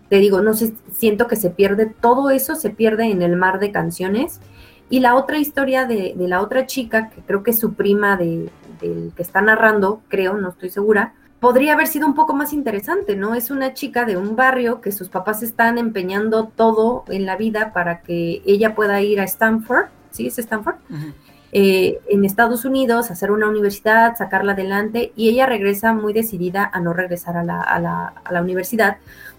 [0.09, 3.59] te digo, no sé, siento que se pierde, todo eso se pierde en el mar
[3.59, 4.41] de canciones.
[4.89, 8.51] Y la otra historia de, la otra chica, que creo que es su prima de,
[8.81, 13.17] del que está narrando, creo, no estoy segura, podría haber sido un poco más interesante,
[13.17, 13.35] ¿no?
[13.35, 17.73] Es una chica de un barrio que sus papás están empeñando todo en la vida
[17.73, 20.29] para que ella pueda ir a Stanford, ¿sí?
[20.29, 20.77] ¿Es Stanford?
[21.59, 26.81] Eh, en Estados Unidos, hacer una universidad, sacarla adelante, y ella regresa muy decidida a
[26.81, 28.99] no regresar a la, a la, a la universidad,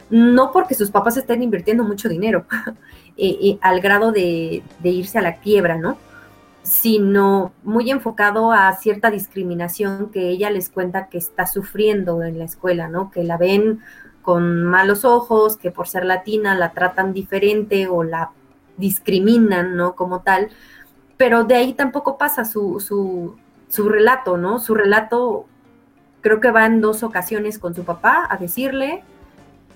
[0.09, 2.47] no porque sus papás estén invirtiendo mucho dinero
[3.17, 5.99] eh, eh, al grado de, irse a la quiebra, ¿no?
[6.63, 12.45] Sino muy enfocado a cierta discriminación que ella les cuenta que está sufriendo en la
[12.45, 13.11] escuela, ¿no?
[13.11, 13.81] Que la ven
[14.23, 18.31] con malos ojos, que por ser latina la tratan diferente o la
[18.77, 19.93] discriminan, ¿no?
[19.93, 20.49] Como tal.
[21.17, 23.35] Pero de ahí tampoco pasa su, su,
[23.69, 24.59] su relato, ¿no?
[24.59, 25.45] Su relato
[26.21, 29.03] creo que va en dos ocasiones con su papá a decirle,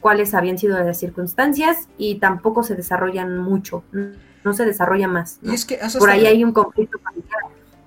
[0.01, 3.83] cuáles habían sido las circunstancias y tampoco se desarrollan mucho,
[4.43, 5.39] no se desarrolla más.
[5.97, 7.39] Por ahí hay un conflicto familiar,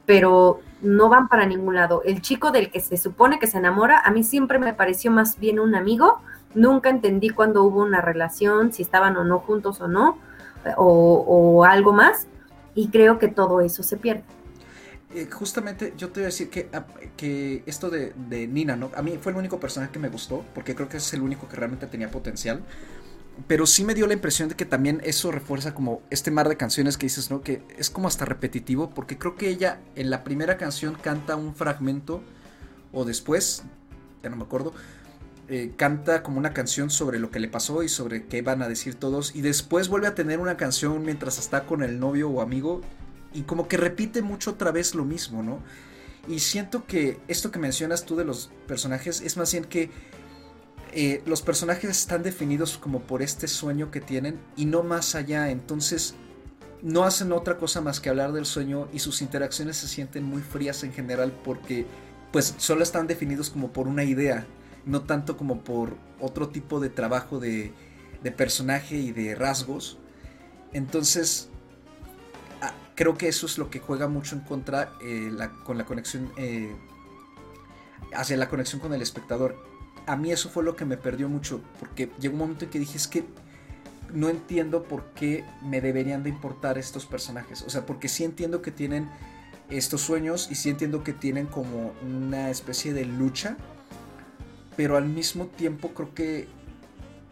[0.07, 2.03] pero no van para ningún lado.
[2.05, 5.39] El chico del que se supone que se enamora, a mí siempre me pareció más
[5.39, 6.21] bien un amigo,
[6.55, 10.17] nunca entendí cuándo hubo una relación, si estaban o no juntos o no,
[10.77, 12.27] o, algo más,
[12.75, 14.25] y creo que todo eso se pierde.
[15.15, 18.91] Eh, justamente yo te voy a decir que, ah, que esto de, de, Nina, ¿no?
[18.97, 21.49] A mí fue el único personaje que me gustó, porque creo que es el único
[21.49, 22.63] que realmente tenía potencial.
[23.47, 26.57] Pero sí me dio la impresión de que también eso refuerza como este mar de
[26.57, 27.43] canciones que dices, ¿no?
[27.43, 31.55] Que es como hasta repetitivo, porque creo que ella en la primera canción canta un
[31.55, 32.23] fragmento,
[32.93, 33.63] o después,
[34.23, 34.73] ya no me acuerdo,
[35.49, 38.69] eh, canta como una canción sobre lo que le pasó y sobre qué van a
[38.69, 42.41] decir todos, y después vuelve a tener una canción mientras está con el novio o
[42.41, 42.81] amigo,
[43.33, 45.61] y como que repite mucho otra vez lo mismo, ¿no?
[46.29, 49.91] Y siento que esto que mencionas tú de los personajes es más bien que
[50.93, 55.51] eh, los personajes están definidos como por este sueño que tienen y no más allá.
[55.51, 56.15] Entonces
[56.83, 60.41] no hacen otra cosa más que hablar del sueño y sus interacciones se sienten muy
[60.41, 61.87] frías en general porque
[62.31, 64.47] pues solo están definidos como por una idea,
[64.87, 67.73] no tanto como por otro tipo de trabajo de,
[68.23, 69.99] de personaje y de rasgos.
[70.73, 71.49] Entonces
[72.61, 75.31] ah, creo que eso es lo que juega mucho en contra eh,
[75.65, 76.75] con la conexión eh,
[78.15, 79.75] hacia la conexión con el espectador
[80.07, 82.79] a mí eso fue lo que me perdió mucho, porque llegó un momento en que
[82.79, 83.25] dije, es que
[84.13, 87.63] no entiendo por qué me deberían de importar estos personajes.
[87.63, 89.09] O sea, porque sí entiendo que tienen
[89.71, 93.57] estos sueños y sí entiendo que tienen como una especie de lucha,
[94.77, 96.49] pero al mismo tiempo creo que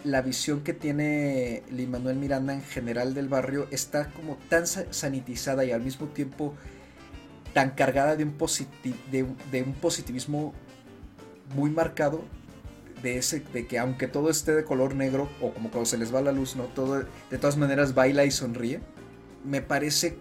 [0.04, 5.64] la visión que tiene Lin Manuel Miranda en general del barrio está como tan sanitizada
[5.64, 6.54] y al mismo tiempo
[7.52, 8.32] tan cargada de un,
[9.74, 10.54] positivismo
[11.54, 12.24] muy marcado
[13.02, 16.14] de ese de que aunque todo esté de color negro o como cuando se les
[16.14, 18.80] va la luz, no todo de todas maneras baila y sonríe.
[19.44, 20.16] Me parece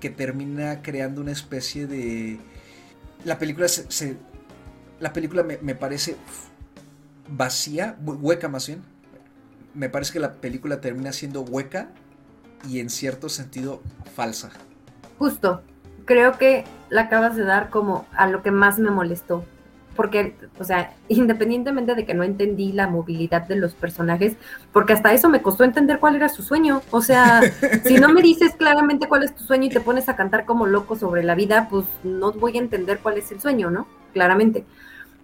[0.00, 2.38] que termina creando una especie de
[3.24, 4.16] la película se,
[5.00, 6.16] la película me, me, parece
[7.28, 8.82] vacía, hueca más bien.
[9.74, 11.88] Me parece que la película termina siendo hueca
[12.68, 13.82] y en cierto sentido
[14.14, 14.50] falsa.
[15.18, 15.62] Justo,
[16.04, 19.44] creo que la acabas de dar como a lo que más me molestó
[19.96, 24.34] porque, o sea, independientemente de que no entendí la movilidad de los personajes,
[24.72, 26.82] porque hasta eso me costó entender cuál era su sueño.
[26.90, 27.40] O sea,
[27.84, 30.66] si no me dices claramente cuál es tu sueño y te pones a cantar como
[30.66, 33.88] loco sobre la vida, pues no voy a entender cuál es el sueño, ¿no?
[34.16, 34.64] Claramente.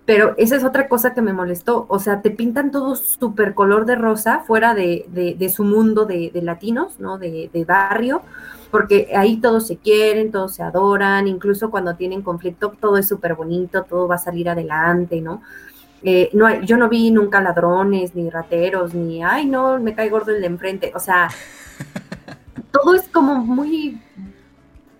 [0.04, 1.86] Pero esa es otra cosa que me molestó.
[1.88, 6.30] O sea, te pintan todo súper color de rosa fuera de, de, su mundo de,
[6.30, 7.16] de, latinos, ¿no?
[7.16, 8.20] De, barrio
[8.70, 13.34] porque ahí todos se quieren, todos se adoran, incluso cuando tienen conflicto todo es súper
[13.34, 15.40] bonito, todo va a salir adelante, ¿no?
[16.02, 20.32] Eh, no yo no vi nunca ladrones, ni rateros, ni, ay, no, me cae gordo
[20.32, 21.28] el de enfrente, o sea,
[22.72, 23.98] todo es como muy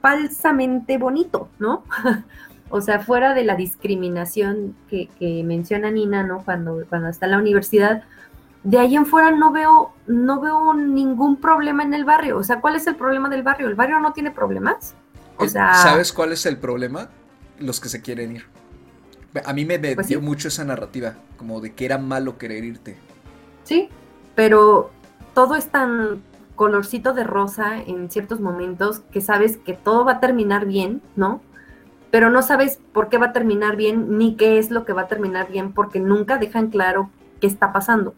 [0.02, 1.84] falsamente bonito, ¿no?
[2.74, 6.42] o sea, fuera de la discriminación que, que menciona Nina, ¿no?
[6.42, 8.02] Cuando, cuando está en la universidad,
[8.64, 12.38] de ahí en fuera no veo, no veo ningún problema en el barrio.
[12.38, 13.68] O sea, ¿cuál es el problema del barrio?
[13.68, 14.94] ¿El barrio no tiene problemas?
[15.36, 17.10] O sea, ¿Sabes cuál es el problema?
[17.58, 18.46] Los que se quieren ir.
[19.44, 22.96] A mí me pues dio mucho esa narrativa, como de que era malo querer irte.
[23.64, 23.90] Sí,
[24.34, 24.90] pero
[25.34, 26.22] todo es tan
[26.54, 31.42] colorcito de rosa en ciertos momentos que sabes que todo va a terminar bien, ¿no?
[32.12, 35.02] Pero no sabes por qué va a terminar bien ni qué es lo que va
[35.02, 38.14] a terminar bien porque nunca dejan claro qué está pasando.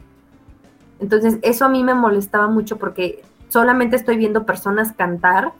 [1.00, 5.52] Entonces, eso a mí me molestaba mucho porque solamente estoy viendo personas cantar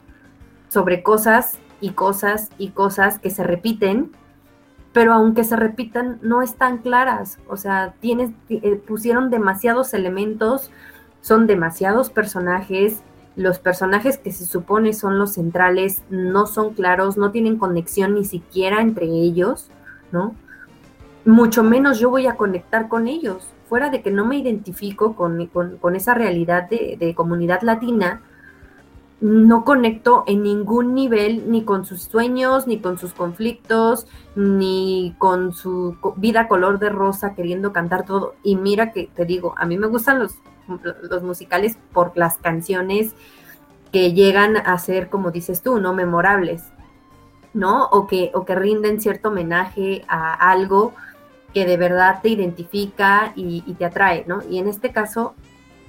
[0.67, 4.11] sobre cosas y cosas y cosas que se repiten,
[4.91, 7.39] pero aunque se repitan, no están claras.
[7.47, 10.71] O sea, tienes, eh, pusieron demasiados elementos,
[11.21, 13.01] son demasiados personajes.
[13.35, 18.25] Los personajes que se supone son los centrales no son claros, no tienen conexión ni
[18.25, 19.69] siquiera entre ellos,
[20.11, 20.35] ¿no?
[21.25, 25.47] Mucho menos yo voy a conectar con ellos fuera de que no me identifico con,
[25.47, 28.21] con, esa realidad de, comunidad latina,
[29.21, 35.53] no conecto en ningún nivel ni con sus sueños, ni con sus conflictos, ni con
[35.53, 38.35] su vida color de rosa queriendo cantar todo.
[38.43, 40.35] Y mira que te digo, a mí me gustan los,
[40.67, 43.13] los musicales por las canciones
[43.91, 46.63] que llegan a ser, como dices tú, no memorables,
[47.53, 47.85] ¿no?
[47.85, 50.93] O que, o que rinden cierto homenaje a algo
[51.53, 54.41] que de verdad te identifica y, te atrae, ¿no?
[54.49, 55.35] Y en este caso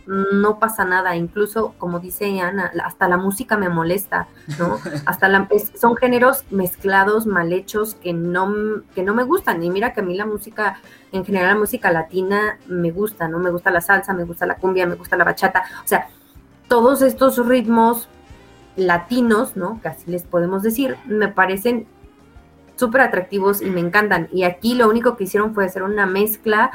[0.07, 4.79] no pasa nada, incluso como dice Ana, hasta la música me molesta, ¿no?
[5.07, 8.55] Hasta la, son géneros mezclados, mal hechos, que no,
[8.95, 9.63] que no me gustan.
[9.63, 10.81] Y mira que a mí la música,
[11.13, 13.39] en general la música latina me gusta, ¿no?
[13.39, 16.09] Me gusta la salsa, me gusta la cumbia, me gusta la bachata, o sea,
[16.69, 18.09] todos estos ritmos
[18.77, 19.81] latinos, ¿no?
[19.83, 21.87] Casi les podemos decir, me parecen
[22.77, 24.29] súper atractivos y me encantan.
[24.33, 26.71] Y aquí lo único que hicieron fue hacer una mezcla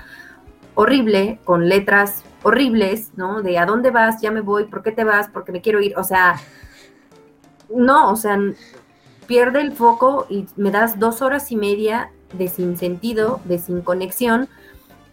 [0.76, 3.42] horrible con letras horribles, ¿no?
[3.42, 5.30] De a dónde vas, ya me voy, ¿por qué te vas?
[5.30, 5.98] Porque me quiero ir.
[5.98, 6.40] O sea,
[7.74, 8.40] no, o sea,
[9.28, 13.82] pierde el foco y me das dos horas y media de sin sentido, de sin
[13.82, 14.48] conexión,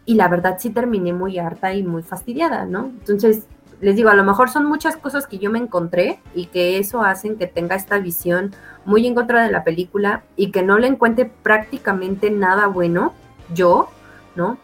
[0.05, 2.87] y la verdad sí terminé muy harta y muy fastidiada, ¿no?
[2.87, 3.45] Entonces,
[3.81, 7.03] les digo, a lo mejor son muchas cosas que yo me encontré y que eso
[7.03, 10.87] hacen que tenga esta visión muy en contra de la película y que no le
[10.87, 13.13] encuentre prácticamente nada bueno,
[13.55, 13.89] yo,
[14.35, 14.59] ¿no?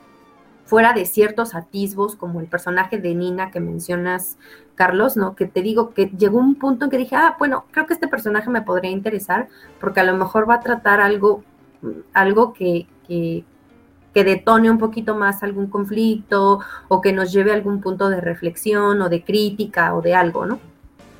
[0.64, 4.38] Fuera de ciertos atisbos, como el personaje de Nina que mencionas,
[4.74, 5.36] Carlos, ¿no?
[5.36, 8.08] Que te digo que llegó un punto en que dije, ah, bueno, creo que este
[8.08, 9.48] personaje me podría interesar
[9.80, 11.44] porque a lo mejor va a tratar algo,
[12.12, 13.44] algo que, que,
[14.14, 18.20] que detone un poquito más algún conflicto o que nos lleve a algún punto de
[18.20, 20.60] reflexión o de crítica o de algo, ¿no?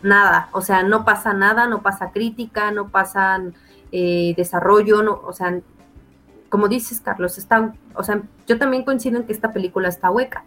[0.02, 3.42] Nada, o sea, no pasa nada, no pasa crítica, no pasa
[3.90, 5.60] eh, desarrollo, no, o sea,
[6.54, 10.44] como dices, Carlos, está, o sea, yo también coincido en que esta película está hueca,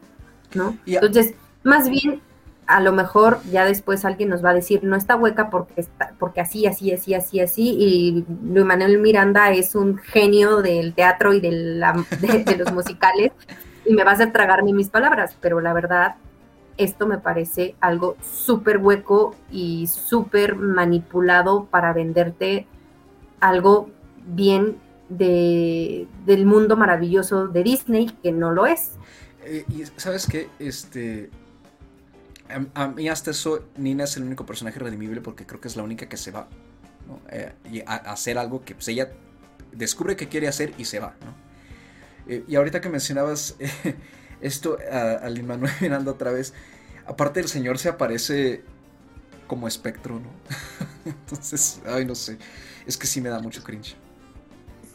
[0.55, 0.77] ¿no?
[0.85, 2.21] Entonces, más bien
[2.65, 6.13] a lo mejor ya después alguien nos va a decir, no está hueca porque, está,
[6.17, 11.33] porque así, así, así, así, así, y Luis Manuel Miranda es un genio del teatro
[11.33, 11.51] y de,
[12.57, 13.33] los musicales,
[13.83, 16.15] y me va a hacer tragarme mis palabras, pero la verdad,
[16.77, 22.65] esto me parece algo súper hueco y súper manipulado para venderte
[23.41, 23.89] algo
[24.25, 24.77] bien
[25.09, 28.91] de, del mundo maravilloso de Disney, que no lo es.
[29.43, 31.29] Eh, y sabes qué, este
[32.73, 35.83] a, mí hasta eso Nina es el único personaje redimible porque creo que es la
[35.83, 36.47] única que se va.
[37.29, 37.53] Eh,
[37.85, 39.11] a, hacer algo que pues, ella
[39.71, 41.15] descubre que quiere hacer y se va.
[42.27, 43.55] Eh, y ahorita que mencionabas
[44.41, 46.53] esto a, Lin Manuel Miranda otra vez,
[47.05, 48.63] aparte el señor se aparece
[49.47, 50.29] como espectro, ¿no?
[51.05, 52.37] Entonces, ay, no sé.
[52.85, 53.95] Es que sí me da mucho cringe.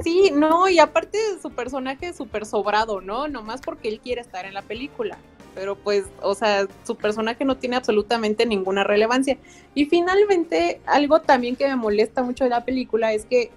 [0.02, 3.28] Sí, no, y aparte su personaje es súper sobrado, ¿no?
[3.28, 5.18] Nomás porque él quiere estar en la película
[5.54, 9.36] pero pues, o sea, su personaje no tiene absolutamente ninguna relevancia.
[9.74, 13.50] Y finalmente, algo también que me molesta mucho de la película es que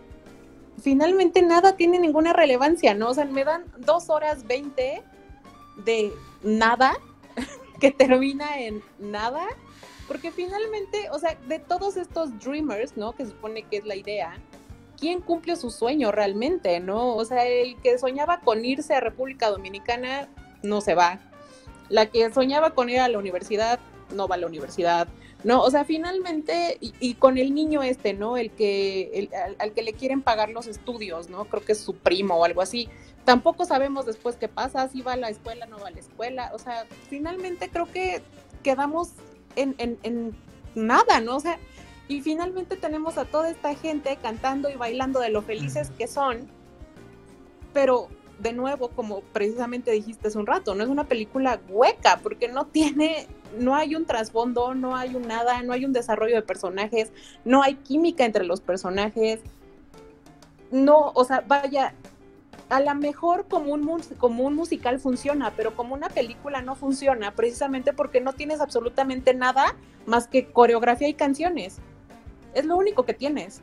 [0.81, 3.09] finalmente nada tiene ninguna relevancia, ¿no?
[3.09, 5.03] O sea, me dan dos horas veinte
[5.85, 6.11] de
[6.43, 6.93] nada,
[7.79, 9.45] que termina en nada,
[10.07, 13.13] porque finalmente, o sea, de todos estos dreamers, ¿no?
[13.13, 14.37] Que supone que es la idea,
[14.99, 17.15] ¿quién cumple su sueño realmente, no?
[17.15, 20.29] O sea, el que soñaba con irse a República Dominicana
[20.63, 21.19] no se va,
[21.89, 23.79] la que soñaba con ir a la universidad
[24.13, 25.07] no va a la universidad,
[25.43, 25.61] ¿no?
[25.61, 28.37] O sea, finalmente, y, con el niño este, ¿no?
[28.37, 29.29] El que,
[29.59, 31.45] al, que le quieren pagar los estudios, ¿no?
[31.45, 32.89] Creo que es su primo o algo así.
[33.23, 36.51] Tampoco sabemos después qué pasa, si va a la escuela, no va a la escuela.
[36.53, 38.21] O sea, finalmente creo que
[38.63, 39.09] quedamos
[39.55, 40.35] en, en, en
[40.75, 41.37] nada, ¿no?
[41.37, 41.59] O sea,
[42.07, 46.47] y finalmente tenemos a toda esta gente cantando y bailando de lo felices que son,
[47.73, 52.47] pero de nuevo, como precisamente dijiste hace un rato, no es una película hueca, porque
[52.47, 56.41] no tiene, no hay un trasfondo, no hay un nada, no hay un desarrollo de
[56.41, 57.11] personajes,
[57.43, 59.39] no hay química entre los personajes.
[60.71, 61.93] No, o sea, vaya,
[62.69, 67.31] a lo mejor como un, como un musical funciona, pero como una película no funciona,
[67.31, 71.79] precisamente porque no tienes absolutamente nada más que coreografía y canciones.
[72.55, 73.61] Es lo único que tienes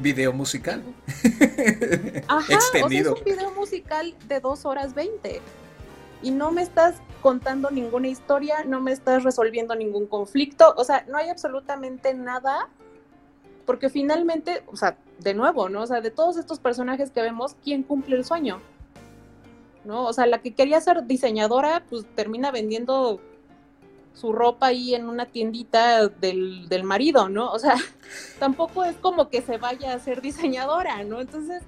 [0.00, 0.82] video musical.
[2.28, 3.12] Ajá, Extendido.
[3.12, 5.40] O sea, es un video musical de dos horas 20.
[6.22, 10.74] Y no me estás contando ninguna historia, no me estás resolviendo ningún conflicto.
[10.76, 12.68] O sea, no hay absolutamente nada.
[13.66, 15.82] Porque finalmente, o sea, de nuevo, ¿no?
[15.82, 18.60] O sea, de todos estos personajes que vemos, ¿quién cumple el sueño?
[19.84, 20.06] ¿No?
[20.06, 23.20] O sea, la que quería ser diseñadora, pues termina vendiendo
[24.14, 27.50] su ropa ahí en una tiendita del, del marido, ¿no?
[27.50, 27.74] O sea,
[28.38, 31.20] tampoco es como que se vaya a ser diseñadora, ¿no?
[31.20, 31.62] Entonces,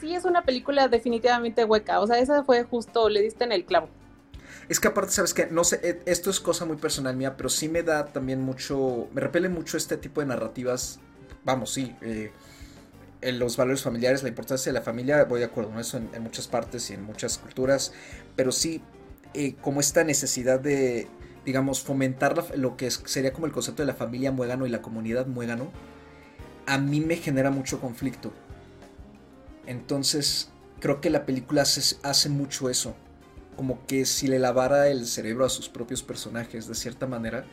[0.00, 2.00] sí es una película definitivamente hueca.
[2.00, 3.88] O sea, esa fue justo, le diste en el clavo.
[4.68, 5.46] Es que aparte, ¿sabes qué?
[5.50, 9.08] No sé, e, esto es cosa muy personal mía, pero sí me da también mucho,
[9.12, 11.00] me repele mucho este tipo de narrativas.
[11.44, 12.32] Vamos, sí, eh,
[13.32, 16.46] los valores familiares, la importancia de la familia, voy de acuerdo con eso en, muchas
[16.46, 17.92] partes y en muchas culturas,
[18.36, 18.82] pero sí,
[19.34, 21.08] eh, como esta necesidad de
[21.44, 25.26] digamos, fomentar lo que sería como el concepto de la familia muégano y la comunidad
[25.26, 25.70] muégano,
[26.66, 28.32] a mí me genera mucho conflicto.
[29.66, 32.94] Entonces, creo que la película hace, mucho eso.
[33.56, 37.44] Como que si le lavara el cerebro a sus propios personajes, de cierta manera,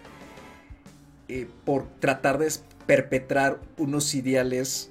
[1.27, 2.51] eh, por tratar de
[2.87, 4.89] perpetrar unos ideales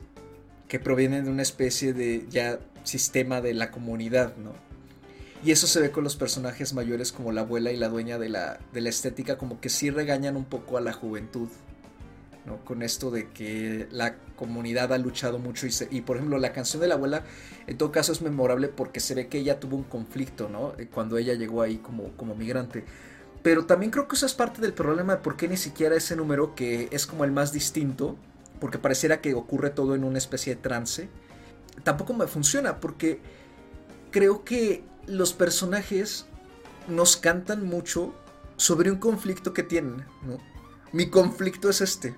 [0.68, 4.52] que provienen de una especie de ya sistema de la comunidad, ¿no?
[5.42, 8.28] Y eso se ve con los personajes mayores como la abuela y la dueña de
[8.28, 11.48] la, de la estética, como que sí regañan un poco a la juventud.
[12.44, 12.62] ¿no?
[12.64, 16.88] Con esto de que la comunidad ha luchado mucho y, por ejemplo la canción de
[16.88, 17.22] la abuela
[17.66, 20.72] en todo caso es memorable porque se ve que ella tuvo un conflicto, ¿no?
[20.78, 22.82] Eh, cuando ella llegó ahí como, como migrante.
[23.42, 26.16] Pero también creo que eso es parte del problema de por qué ni siquiera ese
[26.16, 28.16] número que es como el más distinto
[28.60, 31.08] porque pareciera que ocurre todo en una especie de trance,
[31.82, 33.20] tampoco me funciona porque
[34.10, 36.26] creo que los personajes
[36.88, 38.14] nos cantan mucho
[38.56, 40.04] sobre un conflicto que tienen,
[40.92, 42.14] Mi conflicto es este.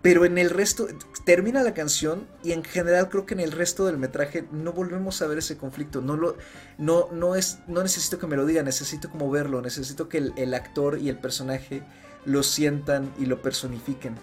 [0.00, 0.86] Pero en el resto,
[1.24, 5.20] termina la canción y en general creo que en el resto del metraje no volvemos
[5.20, 6.00] a ver ese conflicto.
[6.00, 6.36] No, lo,
[6.78, 10.54] no, no, es, no necesito que me lo diga, necesito como verlo, necesito que el,
[10.54, 11.82] actor y el personaje
[12.24, 14.14] lo sientan y lo personifiquen.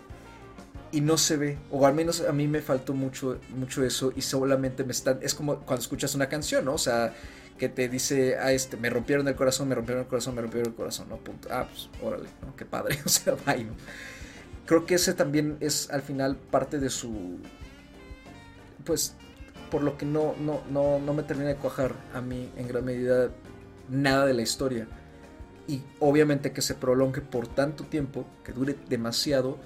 [0.94, 4.22] Y no se ve, o al menos a mí me faltó mucho, mucho eso y
[4.22, 5.20] solamente me están...
[5.22, 6.76] Es como cuando escuchas una canción, ¿no?
[6.76, 7.14] O sea,
[7.58, 10.70] que te dice, ah, este, me rompieron el corazón, me rompieron el corazón, me rompieron
[10.70, 11.18] el corazón, ¿no?
[11.18, 11.48] Punto.
[11.52, 12.56] Ah, pues, órale, ¿no?
[12.56, 13.74] Qué padre, o sea, bye, ¿no?
[14.66, 17.40] creo que ese también es al final parte de su
[18.84, 19.16] pues
[19.72, 22.86] por lo que no, no, no, no me termina de cuajar a mí en gran
[22.86, 23.30] medida
[23.90, 24.88] nada de la historia
[25.68, 29.58] y obviamente que se prolongue por tanto tiempo que dure demasiado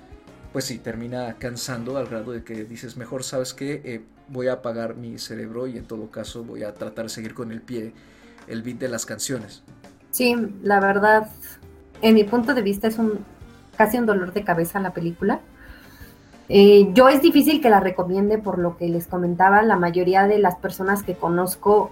[0.53, 4.01] pues sí termina cansando al grado de que dices mejor sabes que eh,
[4.31, 7.51] voy a apagar mi cerebro y en todo caso voy a tratar de seguir con
[7.51, 7.93] el pie
[8.47, 9.63] el beat de las canciones
[10.11, 11.29] sí la verdad
[12.01, 13.25] en mi punto de vista es un
[13.79, 15.39] casi un dolor de cabeza la película.
[16.49, 20.37] Eh, yo es difícil que la recomiende por lo que les comentaba, la mayoría de
[20.37, 21.89] las personas que conozco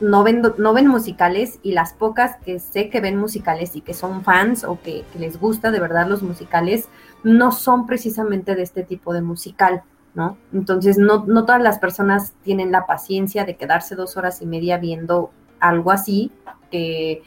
[0.00, 3.92] no ven, no ven musicales y las pocas que sé que ven musicales y que
[3.92, 6.88] son fans o que, les gusta de verdad los musicales,
[7.24, 9.82] no son precisamente de este tipo de musical,
[10.14, 10.36] ¿no?
[10.52, 15.30] Entonces no, todas las personas tienen la paciencia de quedarse dos horas y media viendo
[15.60, 16.32] algo así,
[16.70, 17.22] que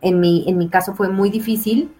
[0.00, 1.92] en mi, en mi caso fue muy difícil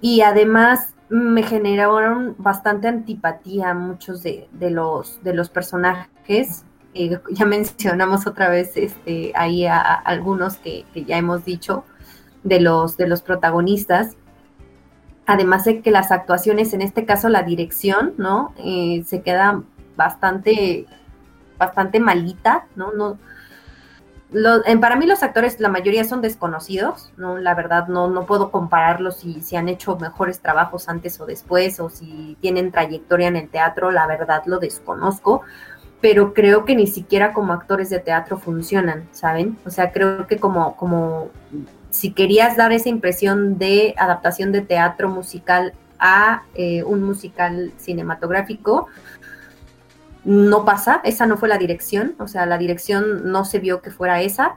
[0.00, 6.64] y además me generaron bastante antipatía muchos de, los, de los personajes.
[6.94, 11.84] Eh, ya mencionamos otra vez este, ahí a, algunos que, ya hemos dicho
[12.42, 14.16] de los, de los protagonistas.
[15.26, 18.52] Además de que las actuaciones, en este caso la dirección, ¿no?
[18.58, 19.62] Eh, se queda
[19.96, 20.86] bastante,
[21.58, 22.92] bastante malita, ¿no?
[22.92, 23.18] No,
[24.80, 27.38] para mí los actores, la mayoría son desconocidos, ¿no?
[27.38, 31.78] La verdad no, no puedo compararlos si, si han hecho mejores trabajos antes o después
[31.78, 35.42] o si tienen trayectoria en el teatro, la verdad lo desconozco,
[36.00, 39.56] pero creo que ni siquiera como actores de teatro funcionan, ¿saben?
[39.64, 41.30] O sea, creo que como, como
[41.94, 48.88] si querías dar esa impresión de adaptación de teatro musical a eh, un musical cinematográfico,
[50.24, 53.92] no pasa, esa no fue la dirección, o sea, la dirección no se vio que
[53.92, 54.56] fuera esa,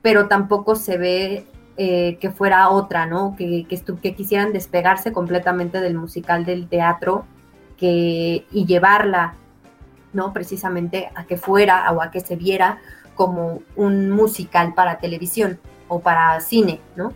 [0.00, 1.46] pero tampoco se ve
[1.76, 3.36] eh, que fuera otra, ¿no?
[3.36, 7.26] Que, que, quisieran despegarse completamente del musical del teatro
[7.78, 9.34] y llevarla,
[10.14, 10.32] ¿no?
[10.32, 12.78] Precisamente a que fuera o a que se viera
[13.14, 17.12] como un musical para televisión o para cine, ¿no?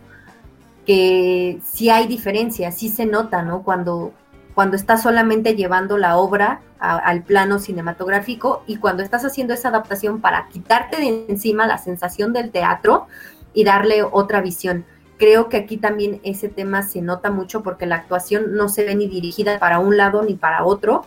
[0.85, 3.63] Que sí hay diferencia, sí se nota, ¿no?
[3.63, 4.13] Cuando,
[4.53, 10.19] cuando estás solamente llevando la obra al plano cinematográfico y cuando estás haciendo esa adaptación
[10.19, 13.05] para quitarte de encima la sensación del teatro
[13.53, 14.85] y darle otra visión.
[15.19, 18.95] Creo que aquí también ese tema se nota mucho porque la actuación no se ve
[18.95, 21.05] ni dirigida para un lado ni para otro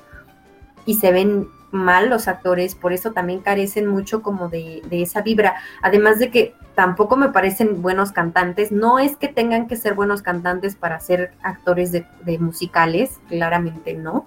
[0.87, 5.57] y se ven mal los actores, por eso también carecen mucho como de, esa vibra.
[5.83, 10.22] Además de que tampoco me parecen buenos cantantes, no es que tengan que ser buenos
[10.22, 12.07] cantantes para ser actores de,
[12.39, 14.27] musicales, claramente no,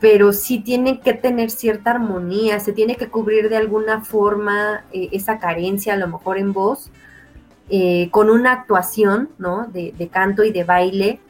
[0.00, 5.08] pero sí tienen que tener cierta armonía, se tiene que cubrir de alguna forma eh,
[5.12, 6.90] esa carencia, a lo mejor en voz,
[7.70, 9.66] eh, con una actuación, ¿no?
[9.68, 11.20] De, de canto y de baile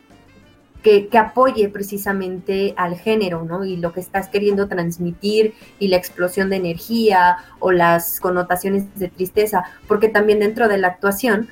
[0.83, 3.65] que, apoye precisamente al género, ¿no?
[3.65, 9.09] Y lo que estás queriendo transmitir y la explosión de energía o las connotaciones de
[9.09, 11.49] tristeza, porque también dentro de la actuación,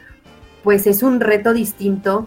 [0.65, 2.27] pues es un reto distinto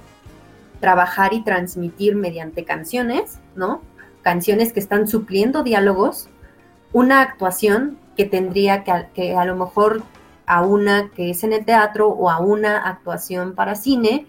[0.80, 3.82] trabajar y transmitir mediante canciones, ¿no?
[4.22, 6.30] Canciones que están supliendo diálogos,
[6.94, 10.04] una actuación que tendría que, que a lo mejor
[10.46, 14.28] a una que es en el teatro o a una actuación para cine,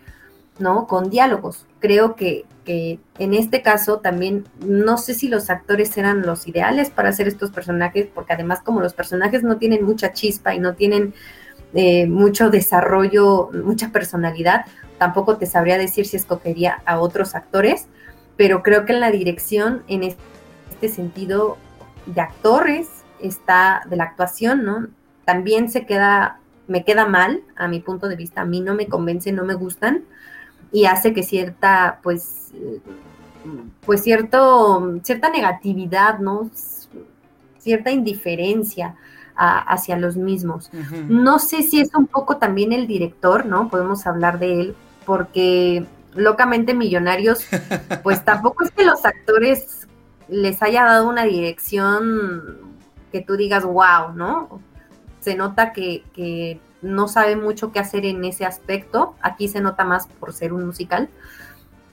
[0.59, 0.87] ¿no?
[0.87, 1.67] Con diálogos.
[1.81, 6.91] Creo que, que en este caso también no sé si los actores eran los ideales
[6.91, 10.75] para hacer estos personajes, porque además como los personajes no tienen mucha chispa y no
[10.75, 11.15] tienen
[11.75, 14.65] eh, mucho desarrollo, mucha personalidad,
[14.99, 17.87] tampoco te sabría decir si escogería a otros actores,
[18.37, 21.57] pero creo que en la dirección, en este sentido
[22.07, 22.89] de actores,
[23.21, 24.89] está de la actuación, ¿no?
[25.25, 28.87] También se queda, me queda mal, a mi punto de vista, a mí no me
[28.87, 30.05] convence, no me gustan,
[30.75, 32.53] y hace que cierta, pues,
[33.87, 36.51] pues cierto, cierta negatividad, ¿no?
[37.61, 38.97] Cierta indiferencia
[39.37, 40.71] hacia los mismos.
[41.09, 43.69] No sé si es un poco también el director, ¿no?
[43.69, 47.47] Podemos hablar de él, porque locamente millonarios,
[48.03, 49.87] pues tampoco es que los actores
[50.29, 52.59] les haya dado una dirección
[53.13, 54.61] que tú digas, wow, ¿no?
[55.21, 59.15] Se nota que, que no sabe mucho qué hacer en ese aspecto.
[59.23, 61.09] Aquí se nota más por ser un musical.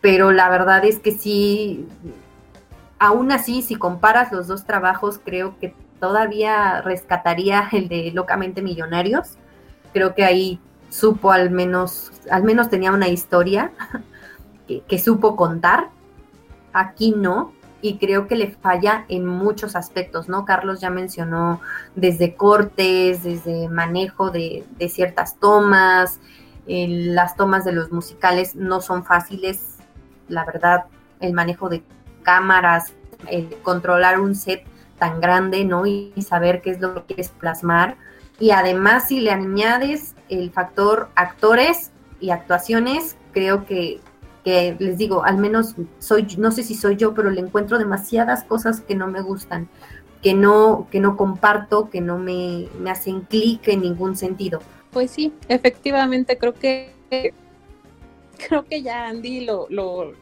[0.02, 1.88] Pero la verdad es que sí,
[3.00, 9.38] aún así, si comparas los dos trabajos, creo que todavía rescataría el de Locamente Millonarios.
[9.94, 13.72] Creo que ahí supo al menos, al menos tenía una historia
[14.88, 15.90] que, supo contar.
[16.74, 20.46] Aquí no, y creo que le falla en muchos aspectos, ¿no?
[20.46, 21.62] Carlos ya mencionó
[21.96, 26.20] desde cortes, desde manejo de, ciertas tomas,
[26.68, 29.78] las tomas de los musicales no son fáciles,
[30.28, 30.86] la verdad,
[31.20, 31.84] el manejo de
[32.24, 32.94] cámaras,
[33.28, 34.64] el controlar un set
[35.00, 35.86] tan grande, ¿no?
[35.86, 37.98] Y, saber qué es lo que quieres plasmar.
[38.40, 44.00] Y además, si le añades el factor actores y actuaciones, creo que,
[44.44, 48.44] que les digo, al menos soy, no sé si soy yo, pero le encuentro demasiadas
[48.44, 49.70] cosas que no me gustan,
[50.22, 54.62] que no, que no comparto, que no me, me hacen clic en ningún sentido.
[54.92, 56.94] Pues sí, efectivamente, creo que
[58.48, 60.14] creo que ya Andy lo, lo,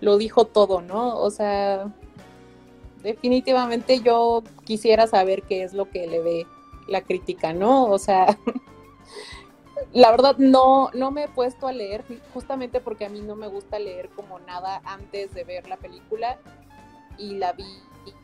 [0.00, 1.18] lo dijo todo, ¿no?
[1.18, 1.92] O sea,
[3.02, 6.46] definitivamente yo quisiera saber qué es lo que le ve
[6.88, 7.86] la crítica, ¿no?
[7.86, 8.36] O sea,
[9.92, 13.48] la verdad no, no me he puesto a leer, justamente porque a mí no me
[13.48, 16.38] gusta leer como nada antes de ver la película
[17.18, 17.66] y la vi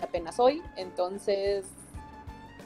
[0.01, 1.65] apenas hoy, entonces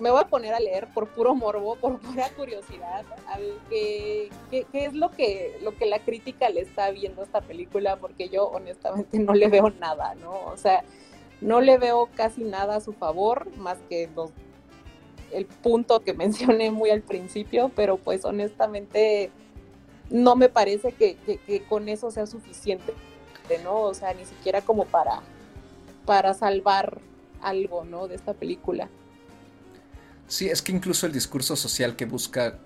[0.00, 4.30] me voy a poner a leer por puro morbo, por pura curiosidad, a ver qué,
[4.72, 8.46] es lo que, lo que la crítica le está viendo a esta película, porque yo
[8.46, 10.44] honestamente no le veo nada, ¿no?
[10.46, 10.84] O sea,
[11.40, 14.08] no le veo casi nada a su favor, más que
[15.32, 19.30] el punto que mencioné muy al principio, pero pues honestamente
[20.10, 21.16] no me parece que,
[21.68, 22.94] con eso sea suficiente,
[23.64, 23.80] ¿no?
[23.82, 25.20] O sea, ni siquiera como para,
[26.04, 27.00] para salvar
[27.40, 28.06] algo, ¿no?
[28.06, 28.88] De esta película.
[30.28, 32.58] Sí, es que incluso el discurso social que busca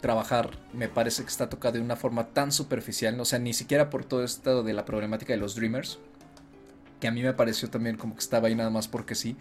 [0.00, 3.90] trabajar me parece que está tocado de una forma tan superficial, o sea, ni siquiera
[3.90, 5.98] por todo esto de la problemática de los Dreamers,
[7.00, 9.36] que a mí me pareció también como que estaba ahí nada más porque sí.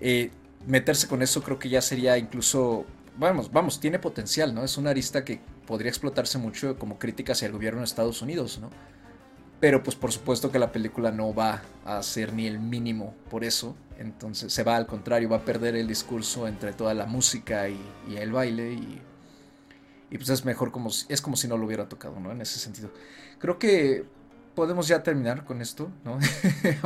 [0.00, 0.30] Eh,
[0.66, 2.84] meterse con eso creo que ya sería incluso,
[3.18, 4.64] vamos, vamos, tiene potencial, ¿no?
[4.64, 8.58] Es una arista que podría explotarse mucho como crítica hacia el gobierno de Estados Unidos,
[8.60, 8.70] ¿no?
[9.60, 13.44] Pero pues por supuesto que la película no va a ser ni el mínimo por
[13.44, 13.76] eso.
[13.98, 17.78] Entonces se va al contrario, va a perder el discurso entre toda la música y,
[18.16, 19.00] el baile y,
[20.10, 22.32] y, pues es mejor como es como si no lo hubiera tocado, ¿no?
[22.32, 22.90] En ese sentido.
[23.38, 24.04] Creo que
[24.54, 26.18] podemos ya terminar con esto, ¿no?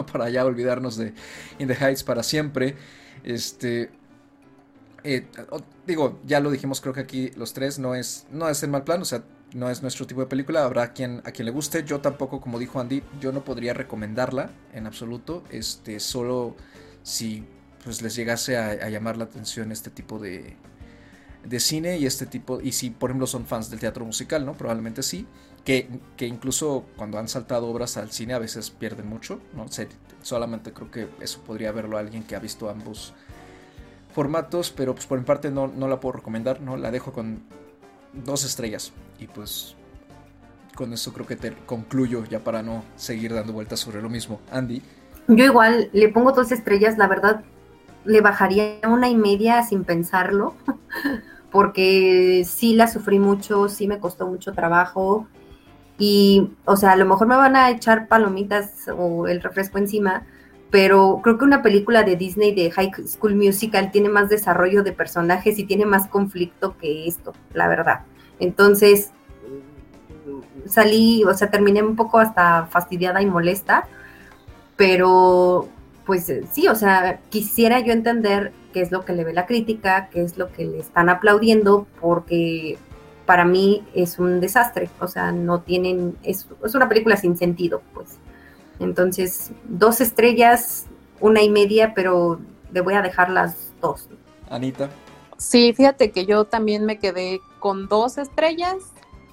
[0.13, 1.15] para ya olvidarnos de
[1.59, 2.77] In the Heights para siempre.
[3.25, 3.91] Este.
[5.05, 5.27] Eh,
[5.87, 8.85] digo, ya lo dijimos, creo que aquí los tres no es, no es el mal
[8.85, 9.23] plan, o sea,
[9.55, 10.65] no es nuestro tipo de película.
[10.65, 11.85] Habrá quien, a quien le guste.
[11.85, 15.45] Yo tampoco, como dijo Andy, yo no podría recomendarla en absoluto.
[15.51, 16.57] Este, solo
[17.03, 17.47] si
[17.85, 20.57] pues les llegase a llamar la atención este tipo de,
[21.45, 24.57] de cine y este tipo, y si por ejemplo son fans del teatro musical, ¿no?
[24.57, 25.27] Probablemente sí,
[25.65, 25.89] que,
[26.21, 29.69] incluso cuando han saltado obras al cine a veces pierden mucho, ¿no?
[29.69, 29.89] sé
[30.23, 33.15] solamente creo que eso podría verlo alguien que ha visto ambos
[34.13, 36.77] formatos, pero pues por mi parte no, no la puedo recomendar, ¿no?
[36.77, 37.43] La dejo con
[38.13, 39.77] dos estrellas y pues
[40.75, 44.41] con eso creo que te concluyo ya para no seguir dando vueltas sobre lo mismo.
[44.51, 44.83] Andy.
[45.29, 47.43] Yo igual le pongo dos estrellas, la verdad
[48.05, 50.55] le bajaría una y media sin pensarlo,
[51.51, 55.27] porque sí la sufrí mucho, sí me costó mucho trabajo.
[55.99, 60.25] Y, o sea, a lo mejor me van a echar palomitas o el refresco encima,
[60.71, 64.93] pero creo que una película de Disney de High School Musical tiene más desarrollo de
[64.93, 68.03] personajes y tiene más conflicto que esto, la verdad.
[68.39, 69.13] Entonces,
[70.67, 73.89] salí, o sea, terminé un poco hasta fastidiada y molesta,
[74.77, 75.69] pero
[76.07, 79.47] pues eh, sí, o sea, quisiera yo entender qué es lo que le ve la
[79.47, 82.79] crítica, qué es lo que le están aplaudiendo, porque
[83.29, 88.17] para mí es un desastre, o sea, no tienen, es, una película sin sentido, pues.
[88.81, 90.87] Entonces, dos estrellas,
[91.21, 92.41] una y media, pero
[92.73, 94.09] le voy a dejar las dos.
[94.49, 94.89] Anita.
[95.37, 98.77] Sí, fíjate que yo también me quedé con dos estrellas,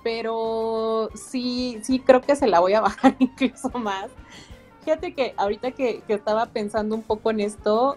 [0.03, 4.09] pero sí, sí creo que se la voy a bajar incluso más
[4.83, 7.95] Fíjate que ahorita que, estaba pensando un poco en esto,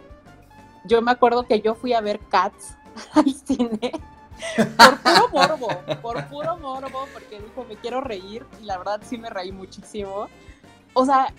[0.85, 2.77] yo me acuerdo que yo fui a ver Cats
[3.15, 3.91] al cine
[4.77, 5.69] por puro morbo,
[6.03, 10.29] por puro morbo, porque dijo, me quiero reír, y la verdad sí me reí muchísimo.
[10.95, 11.33] O sea,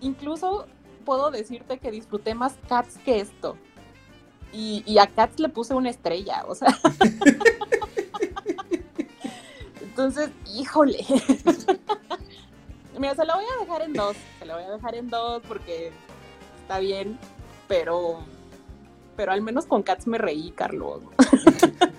[0.00, 0.66] incluso
[1.04, 3.56] puedo decirte que disfruté más Cats que esto.
[4.52, 6.68] Y, y a Cats le puse una estrella, o sea.
[9.80, 11.04] Entonces, híjole.
[12.98, 14.16] Mira, se lo voy a dejar en dos.
[14.38, 15.92] Se lo voy a dejar en dos porque
[16.60, 17.18] está bien,
[17.68, 18.20] pero,
[19.16, 21.00] pero al menos con Cats me reí, Carlos.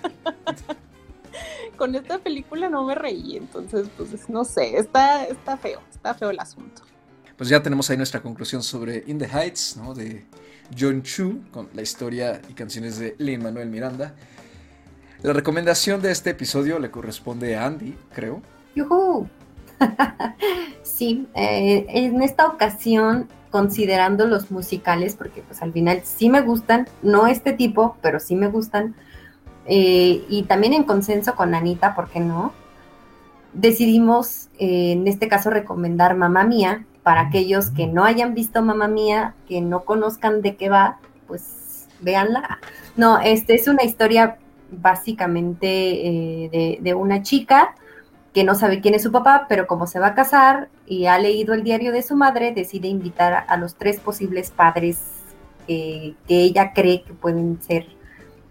[1.84, 6.30] con esta película no me reí, entonces, pues no sé, está, está feo, está feo
[6.30, 6.80] el asunto.
[7.36, 9.92] Pues ya tenemos ahí nuestra conclusión sobre In the Heights, ¿no?
[9.92, 10.24] De
[10.74, 14.14] John Chu, con la historia y canciones de Lin Manuel Miranda.
[15.20, 18.40] La recomendación de este episodio le corresponde a Andy, creo.
[18.74, 19.28] ¡Yuhu!
[20.82, 26.88] sí, eh, en esta ocasión, considerando los musicales, porque pues al final sí me gustan,
[27.02, 28.94] no este tipo, pero sí me gustan,
[29.66, 32.52] eh, y también en consenso con Anita, ¿por qué no?
[33.52, 38.88] Decidimos, eh, en este caso, recomendar Mamá Mía, para aquellos que no hayan visto Mamá
[38.88, 42.58] Mía, que no conozcan de qué va, pues véanla.
[42.96, 44.38] No, este es una historia
[44.70, 47.74] básicamente eh, de, una chica
[48.32, 51.18] que no sabe quién es su papá, pero como se va a casar y ha
[51.18, 54.98] leído el diario de su madre, decide invitar a, los tres posibles padres
[55.66, 57.86] que ella cree que pueden ser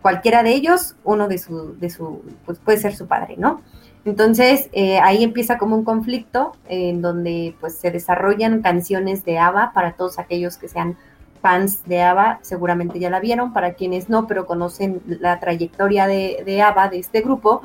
[0.03, 3.61] cualquiera de ellos, uno de su, de su, pues puede ser su padre, ¿no?
[4.05, 9.71] Entonces eh, ahí empieza como un conflicto en donde pues se desarrollan canciones de ABBA
[9.73, 10.97] para todos aquellos que sean
[11.41, 16.43] fans de ABBA, seguramente ya la vieron, para quienes no, pero conocen la trayectoria de,
[16.45, 17.61] de ABBA, de este grupo,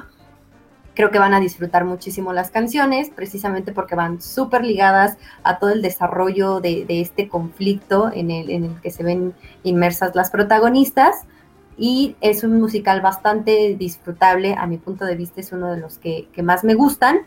[0.94, 5.70] creo que van a disfrutar muchísimo las canciones, precisamente porque van súper ligadas a todo
[5.70, 9.34] el desarrollo de, de este conflicto en el, en el que se ven
[9.64, 11.26] inmersas las protagonistas
[11.78, 15.98] y es un musical bastante disfrutable, a mi punto de vista es uno de los
[15.98, 17.20] que, más me gustan.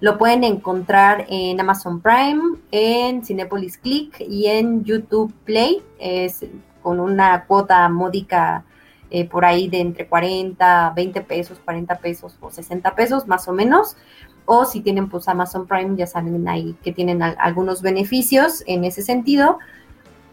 [0.00, 6.44] Lo pueden encontrar en Amazon Prime, en Cinepolis Click y en YouTube Play, es
[6.82, 8.64] con una cuota módica
[9.10, 13.52] eh, por ahí de entre 40, 20 pesos, 40 pesos o 60 pesos más o
[13.52, 13.96] menos.
[14.44, 19.02] O si tienen pues Amazon Prime, ya saben ahí que tienen algunos beneficios en ese
[19.02, 19.58] sentido.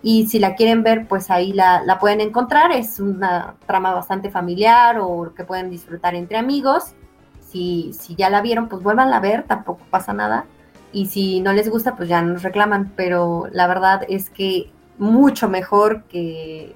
[0.02, 2.72] Y si la quieren ver, pues ahí la, pueden encontrar.
[2.72, 6.93] Es una trama bastante familiar o que pueden disfrutar entre amigos.
[7.41, 10.45] Si, si ya la vieron, pues vuelvan a ver, tampoco pasa nada.
[10.91, 12.93] Y si no les gusta, pues ya nos reclaman.
[12.95, 16.76] Pero la verdad es que mucho mejor que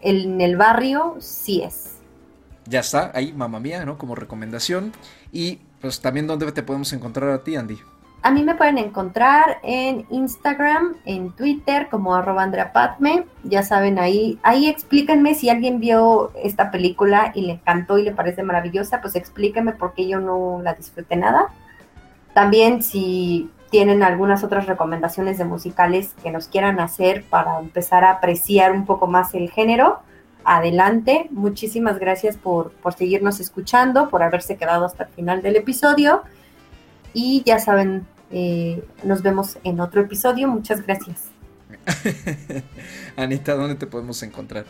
[0.00, 1.92] en el barrio sí es.
[2.68, 3.96] Ya está, ahí, mamá mía, ¿no?
[3.96, 4.92] Como recomendación.
[5.30, 7.78] Y pues también dónde te podemos encontrar a ti, Andy.
[8.26, 13.24] A mí me pueden encontrar en Instagram, en Twitter como arroba Andrea Patme.
[13.44, 18.10] Ya saben, ahí, ahí explíquenme si alguien vio esta película y le encantó y le
[18.10, 21.52] parece maravillosa, pues explíquenme por qué yo no la disfruté nada.
[22.34, 28.10] También si tienen algunas otras recomendaciones de musicales que nos quieran hacer para empezar a
[28.10, 30.00] apreciar un poco más el género,
[30.42, 31.28] adelante.
[31.30, 36.22] Muchísimas gracias por, por seguirnos escuchando, por haberse quedado hasta el final del episodio.
[37.12, 38.04] Y ya saben,
[38.38, 40.46] eh, nos vemos en otro episodio.
[40.46, 41.30] Muchas gracias.
[43.16, 44.66] Anita, ¿dónde te podemos encontrar?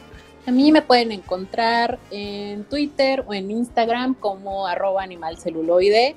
[0.46, 6.14] A mí me pueden encontrar en Twitter o en Instagram como arroba animalceluloide.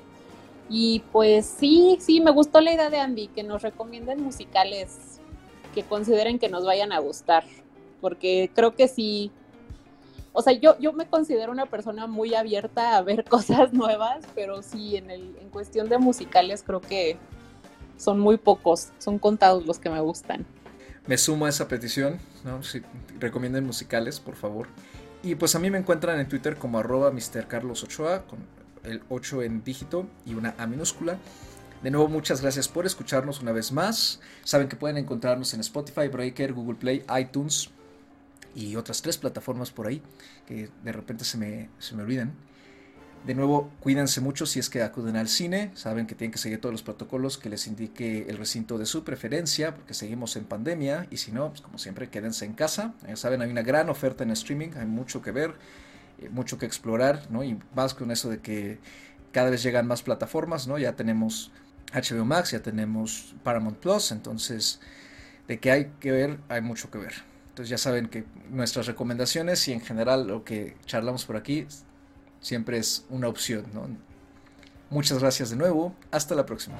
[0.68, 5.20] Y pues sí, sí, me gustó la idea de Andy, que nos recomienden musicales
[5.74, 7.42] que consideren que nos vayan a gustar,
[8.00, 9.32] porque creo que sí,
[10.32, 14.62] o sea, yo, yo me considero una persona muy abierta a ver cosas nuevas, pero
[14.62, 17.18] sí, en, el, en cuestión de musicales creo que
[18.00, 20.46] son muy pocos, son contados los que me gustan.
[21.06, 22.62] Me sumo a esa petición, ¿no?
[22.62, 22.82] Si
[23.18, 24.68] recomienden musicales, por favor.
[25.22, 28.38] Y pues a mí me encuentran en Twitter como arroba Ochoa, con
[28.84, 31.18] el 8 en dígito y una A minúscula.
[31.82, 34.20] De nuevo, muchas gracias por escucharnos una vez más.
[34.44, 37.70] Saben que pueden encontrarnos en Spotify, Breaker, Google Play, iTunes,
[38.54, 40.02] y otras tres plataformas por ahí
[40.46, 42.32] que de repente se me, se me olvidan.
[43.26, 45.70] De nuevo, cuídense mucho si es que acuden al cine.
[45.74, 49.04] Saben que tienen que seguir todos los protocolos que les indique el recinto de su
[49.04, 51.06] preferencia, porque seguimos en pandemia.
[51.10, 52.94] Y si no, pues como siempre, quédense en casa.
[53.06, 55.54] Ya saben, hay una gran oferta en streaming, hay mucho que ver,
[56.18, 57.44] eh, mucho que explorar, ¿no?
[57.44, 58.78] Y más con eso de que
[59.32, 60.78] cada vez llegan más plataformas, ¿no?
[60.78, 61.52] Ya tenemos
[61.92, 64.80] HBO Max, ya tenemos Paramount Plus, entonces
[65.46, 67.12] de que hay que ver, hay mucho que ver.
[67.50, 71.66] Entonces ya saben que nuestras recomendaciones y en general lo que charlamos por aquí
[72.40, 73.64] siempre es una opción.
[74.90, 75.94] Muchas gracias de nuevo.
[76.10, 76.76] Hasta la próxima.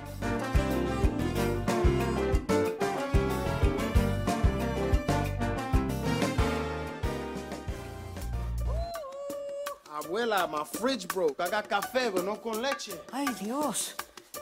[9.93, 11.41] Abuela, my fridge broke.
[11.41, 12.93] I got café, pero no con leche.
[13.13, 13.95] Ay, Dios.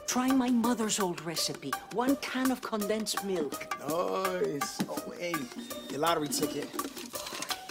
[0.07, 1.73] Try my mother's old recipe.
[1.93, 3.69] One can of condensed milk.
[3.87, 4.79] Nice.
[4.89, 5.35] Oh, hey,
[5.91, 6.69] your lottery ticket.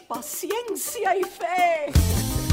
[0.08, 2.47] Paciencia y fe.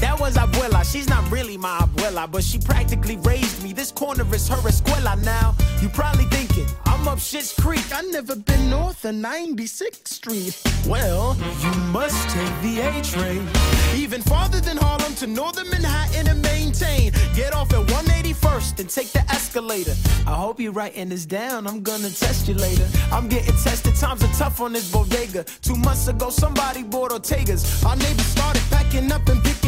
[0.00, 0.84] That was abuela.
[0.90, 3.72] She's not really my abuela, but she practically raised me.
[3.72, 5.54] This corner is her escuela now.
[5.80, 7.84] You probably thinking, I'm up Shit's Creek.
[7.92, 10.60] I never been north of 96th Street.
[10.86, 13.46] Well, you must take the A train.
[13.94, 17.12] Even farther than Harlem to Northern Manhattan and maintain.
[17.34, 19.94] Get off at 181st and take the escalator.
[20.26, 21.66] I hope you're writing this down.
[21.66, 22.86] I'm gonna test you later.
[23.12, 23.96] I'm getting tested.
[23.96, 25.44] Times are tough on this bodega.
[25.62, 27.84] Two months ago, somebody bought Ortega's.
[27.84, 29.67] Our neighbors started packing up and picking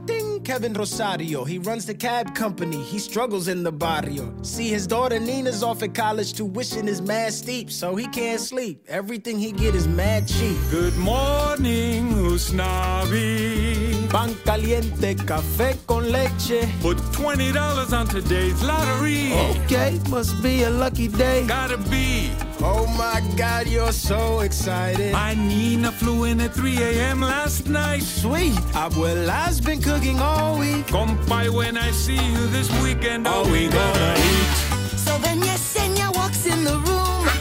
[0.51, 1.45] Kevin Rosario.
[1.45, 2.83] He runs the cab company.
[2.83, 4.33] He struggles in the barrio.
[4.41, 6.33] See, his daughter Nina's off at college.
[6.33, 8.83] Tuition is mad steep, so he can't sleep.
[8.89, 10.57] Everything he get is mad cheap.
[10.69, 14.09] Good morning, Usnavi.
[14.09, 16.67] Pan caliente, café con leche.
[16.81, 19.31] Put $20 on today's lottery.
[19.55, 21.47] Okay, must be a lucky day.
[21.47, 22.29] Gotta be.
[22.63, 25.13] Oh my God, you're so excited.
[25.13, 27.21] My Nina flew in at 3 a.m.
[27.21, 28.03] last night.
[28.03, 30.87] Sweet, abuela's been cooking all week.
[30.87, 34.53] Compay, when I see you this weekend, are we gonna eat?
[35.05, 37.23] So then Yesenia walks in the room.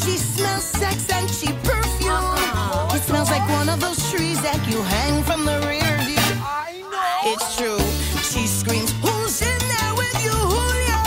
[0.00, 2.12] She smells sex and cheap perfume.
[2.12, 2.96] Uh-huh.
[2.96, 6.28] It smells like one of those trees that you hang from the rear view.
[6.40, 7.32] I know.
[7.32, 7.82] It's true.
[8.30, 11.00] She screams, Who's in there with you, Julio?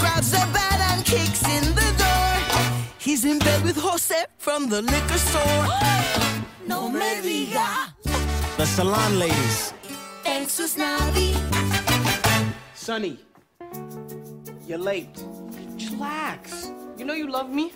[0.00, 2.30] Grabs the bat and kicks in the door.
[2.98, 5.64] He's in bed with Jose from the liquor store.
[6.66, 7.68] no me diga.
[8.56, 9.72] The salon ladies.
[10.58, 11.36] Thanks, Usnavi.
[12.74, 13.16] Sonny,
[14.66, 15.22] you're late.
[15.92, 16.72] Relax.
[16.96, 17.72] You know you love me?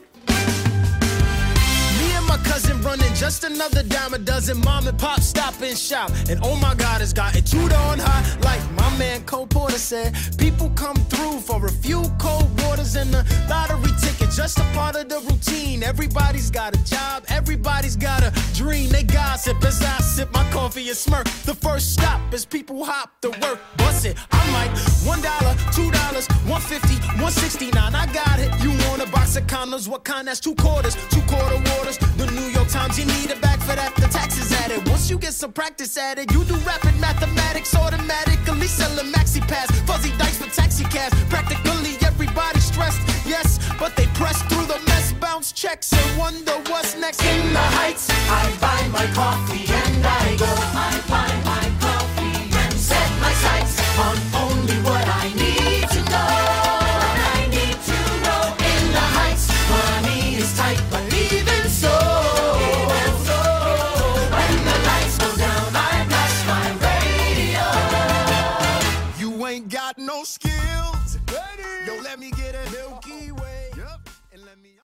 [2.03, 4.59] Me and my cousin running just another dime a dozen.
[4.61, 6.11] Mom and pop stop and shop.
[6.29, 8.23] And oh my god, it's gotten chewed on hot.
[8.43, 13.15] Like my man Cole Porter said, people come through for a few cold waters and
[13.15, 14.31] a lottery ticket.
[14.31, 15.83] Just a part of the routine.
[15.85, 18.89] Everybody's got a job, everybody's got a dream.
[18.91, 21.27] They gossip as I sip my coffee and smirk.
[21.45, 23.61] The first stop is people hop to work.
[23.77, 24.17] Bust it.
[24.33, 24.71] I'm like,
[25.05, 27.95] one dollar, two dollars, one fifty, one sixty nine.
[27.95, 28.51] I got it.
[28.63, 29.87] You want a box of condoms?
[29.87, 30.27] What kind?
[30.27, 31.92] That's two quarters, two quarter waters.
[31.99, 33.95] The New York Times, you need a bag for that.
[33.97, 34.89] The taxes added.
[34.89, 38.67] Once you get some practice at it, you do rapid mathematics automatically.
[38.67, 41.17] Selling maxi pass, fuzzy dice for taxi cabs.
[41.25, 46.97] Practically everybody's stressed, yes, but they press through the mess, bounce checks, and wonder what's
[46.97, 47.23] next.
[47.25, 50.53] In the heights, I buy my coffee and I go.
[50.89, 54.32] I buy my coffee and set my sights on